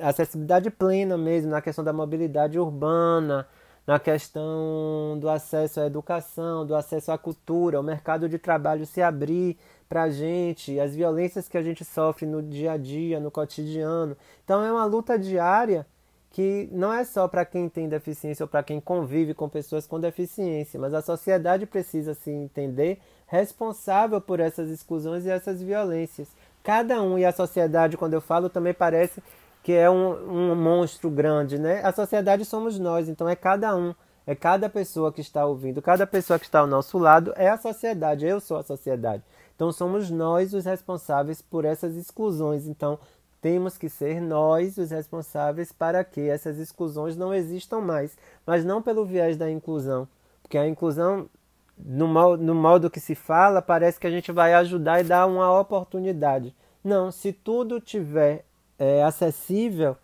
acessibilidade 0.01 0.71
plena 0.71 1.19
mesmo, 1.19 1.51
na 1.51 1.61
questão 1.61 1.83
da 1.83 1.93
mobilidade 1.93 2.59
urbana, 2.59 3.49
na 3.89 3.99
questão 3.99 5.19
do 5.19 5.31
acesso 5.31 5.81
à 5.81 5.87
educação, 5.87 6.67
do 6.67 6.75
acesso 6.75 7.11
à 7.11 7.17
cultura, 7.17 7.81
o 7.81 7.83
mercado 7.83 8.29
de 8.29 8.39
trabalho 8.39 8.85
se 8.85 9.01
abrir 9.01 9.57
para 9.89 10.03
a 10.03 10.11
gente, 10.11 10.79
as 10.79 10.95
violências 10.95 11.49
que 11.49 11.57
a 11.57 11.63
gente 11.63 11.87
sofre 11.87 12.27
no 12.27 12.43
dia 12.43 12.73
a 12.73 12.77
dia, 12.77 13.19
no 13.19 13.31
cotidiano. 13.31 14.15
Então 14.45 14.63
é 14.63 14.71
uma 14.71 14.85
luta 14.85 15.19
diária 15.19 15.87
que 16.31 16.69
não 16.71 16.93
é 16.93 17.03
só 17.03 17.27
para 17.27 17.47
quem 17.47 17.67
tem 17.67 17.89
deficiência 17.89 18.45
ou 18.45 18.49
para 18.49 18.63
quem 18.63 18.79
convive 18.79 19.33
com 19.33 19.49
pessoas 19.49 19.87
com 19.87 19.99
deficiência, 19.99 20.79
mas 20.79 20.93
a 20.93 21.01
sociedade 21.01 21.65
precisa 21.65 22.13
se 22.13 22.31
entender 22.31 23.01
responsável 23.27 24.21
por 24.21 24.39
essas 24.39 24.69
exclusões 24.69 25.25
e 25.25 25.31
essas 25.31 25.63
violências 25.63 26.29
cada 26.69 27.03
um, 27.03 27.19
e 27.19 27.25
a 27.25 27.33
sociedade, 27.33 27.97
quando 27.97 28.13
eu 28.13 28.21
falo, 28.21 28.51
também 28.51 28.75
parece 28.75 29.23
que 29.69 29.75
é 29.75 29.91
um, 29.91 30.53
um 30.53 30.55
monstro 30.55 31.11
grande, 31.11 31.59
né? 31.59 31.83
A 31.85 31.93
sociedade 31.93 32.43
somos 32.47 32.79
nós, 32.79 33.07
então 33.07 33.29
é 33.29 33.37
cada 33.37 33.77
um, 33.77 33.95
é 34.27 34.35
cada 34.35 34.67
pessoa 34.67 35.13
que 35.13 35.21
está 35.21 35.45
ouvindo, 35.45 35.83
cada 35.83 36.07
pessoa 36.07 36.39
que 36.39 36.47
está 36.47 36.61
ao 36.61 36.67
nosso 36.67 36.97
lado 36.97 37.35
é 37.37 37.51
a 37.51 37.59
sociedade, 37.59 38.25
eu 38.25 38.41
sou 38.41 38.57
a 38.57 38.63
sociedade. 38.63 39.23
Então 39.55 39.71
somos 39.71 40.11
nós 40.11 40.55
os 40.55 40.65
responsáveis 40.65 41.43
por 41.43 41.67
essas 41.67 41.97
exclusões. 41.97 42.67
Então 42.67 42.99
temos 43.43 43.77
que 43.77 43.91
ser 43.91 44.23
nós 44.23 44.79
os 44.79 44.91
responsáveis 44.91 45.71
para 45.71 46.03
que 46.03 46.23
essas 46.23 46.57
exclusões 46.59 47.15
não 47.15 47.35
existam 47.35 47.79
mais, 47.79 48.17
mas 48.47 48.65
não 48.65 48.81
pelo 48.81 49.05
viés 49.05 49.37
da 49.37 49.51
inclusão, 49.51 50.09
porque 50.43 50.57
a 50.57 50.67
inclusão 50.67 51.29
no, 51.77 52.39
no 52.39 52.55
modo 52.55 52.89
que 52.89 53.01
se 53.01 53.15
fala, 53.15 53.61
parece 53.61 54.01
que 54.01 54.07
a 54.07 54.11
gente 54.11 54.33
vai 54.33 54.55
ajudar 54.55 55.03
e 55.03 55.05
dar 55.05 55.27
uma 55.27 55.61
oportunidade. 55.61 56.57
Não, 56.83 57.13
se 57.13 57.35
tudo 57.35 57.79
tiver 57.83 58.48
é, 58.79 59.03
acessível, 59.03 59.97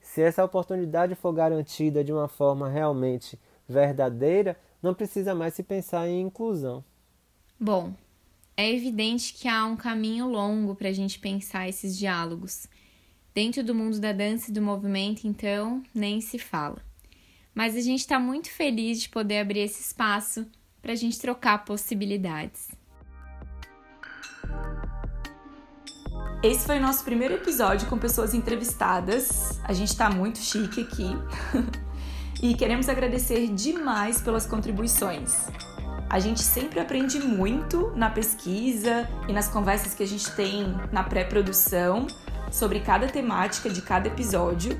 se 0.00 0.20
essa 0.22 0.44
oportunidade 0.44 1.14
for 1.14 1.32
garantida 1.32 2.02
de 2.02 2.12
uma 2.12 2.28
forma 2.28 2.68
realmente 2.68 3.38
verdadeira, 3.68 4.58
não 4.82 4.94
precisa 4.94 5.34
mais 5.34 5.54
se 5.54 5.62
pensar 5.62 6.08
em 6.08 6.22
inclusão. 6.22 6.84
Bom, 7.58 7.94
é 8.56 8.70
evidente 8.70 9.32
que 9.34 9.48
há 9.48 9.64
um 9.64 9.76
caminho 9.76 10.28
longo 10.28 10.74
para 10.74 10.88
a 10.88 10.92
gente 10.92 11.18
pensar 11.18 11.68
esses 11.68 11.96
diálogos. 11.96 12.66
Dentro 13.34 13.62
do 13.62 13.74
mundo 13.74 13.98
da 13.98 14.12
dança 14.12 14.50
e 14.50 14.54
do 14.54 14.60
movimento, 14.60 15.26
então, 15.26 15.82
nem 15.94 16.20
se 16.20 16.38
fala. 16.38 16.82
Mas 17.54 17.76
a 17.76 17.80
gente 17.80 18.00
está 18.00 18.18
muito 18.18 18.50
feliz 18.50 19.00
de 19.00 19.08
poder 19.08 19.38
abrir 19.38 19.60
esse 19.60 19.80
espaço 19.80 20.46
para 20.82 20.92
a 20.92 20.96
gente 20.96 21.18
trocar 21.18 21.64
possibilidades. 21.64 22.68
Esse 26.42 26.66
foi 26.66 26.78
o 26.78 26.80
nosso 26.80 27.04
primeiro 27.04 27.34
episódio 27.34 27.88
com 27.88 27.96
pessoas 27.96 28.34
entrevistadas. 28.34 29.60
A 29.62 29.72
gente 29.72 29.90
está 29.90 30.10
muito 30.10 30.38
chique 30.38 30.80
aqui. 30.80 31.16
e 32.42 32.54
queremos 32.54 32.88
agradecer 32.88 33.46
demais 33.46 34.20
pelas 34.20 34.44
contribuições. 34.44 35.46
A 36.10 36.18
gente 36.18 36.40
sempre 36.40 36.80
aprende 36.80 37.20
muito 37.20 37.92
na 37.94 38.10
pesquisa 38.10 39.08
e 39.28 39.32
nas 39.32 39.46
conversas 39.46 39.94
que 39.94 40.02
a 40.02 40.06
gente 40.06 40.32
tem 40.32 40.74
na 40.90 41.04
pré-produção 41.04 42.08
sobre 42.50 42.80
cada 42.80 43.06
temática 43.06 43.70
de 43.70 43.80
cada 43.80 44.08
episódio. 44.08 44.76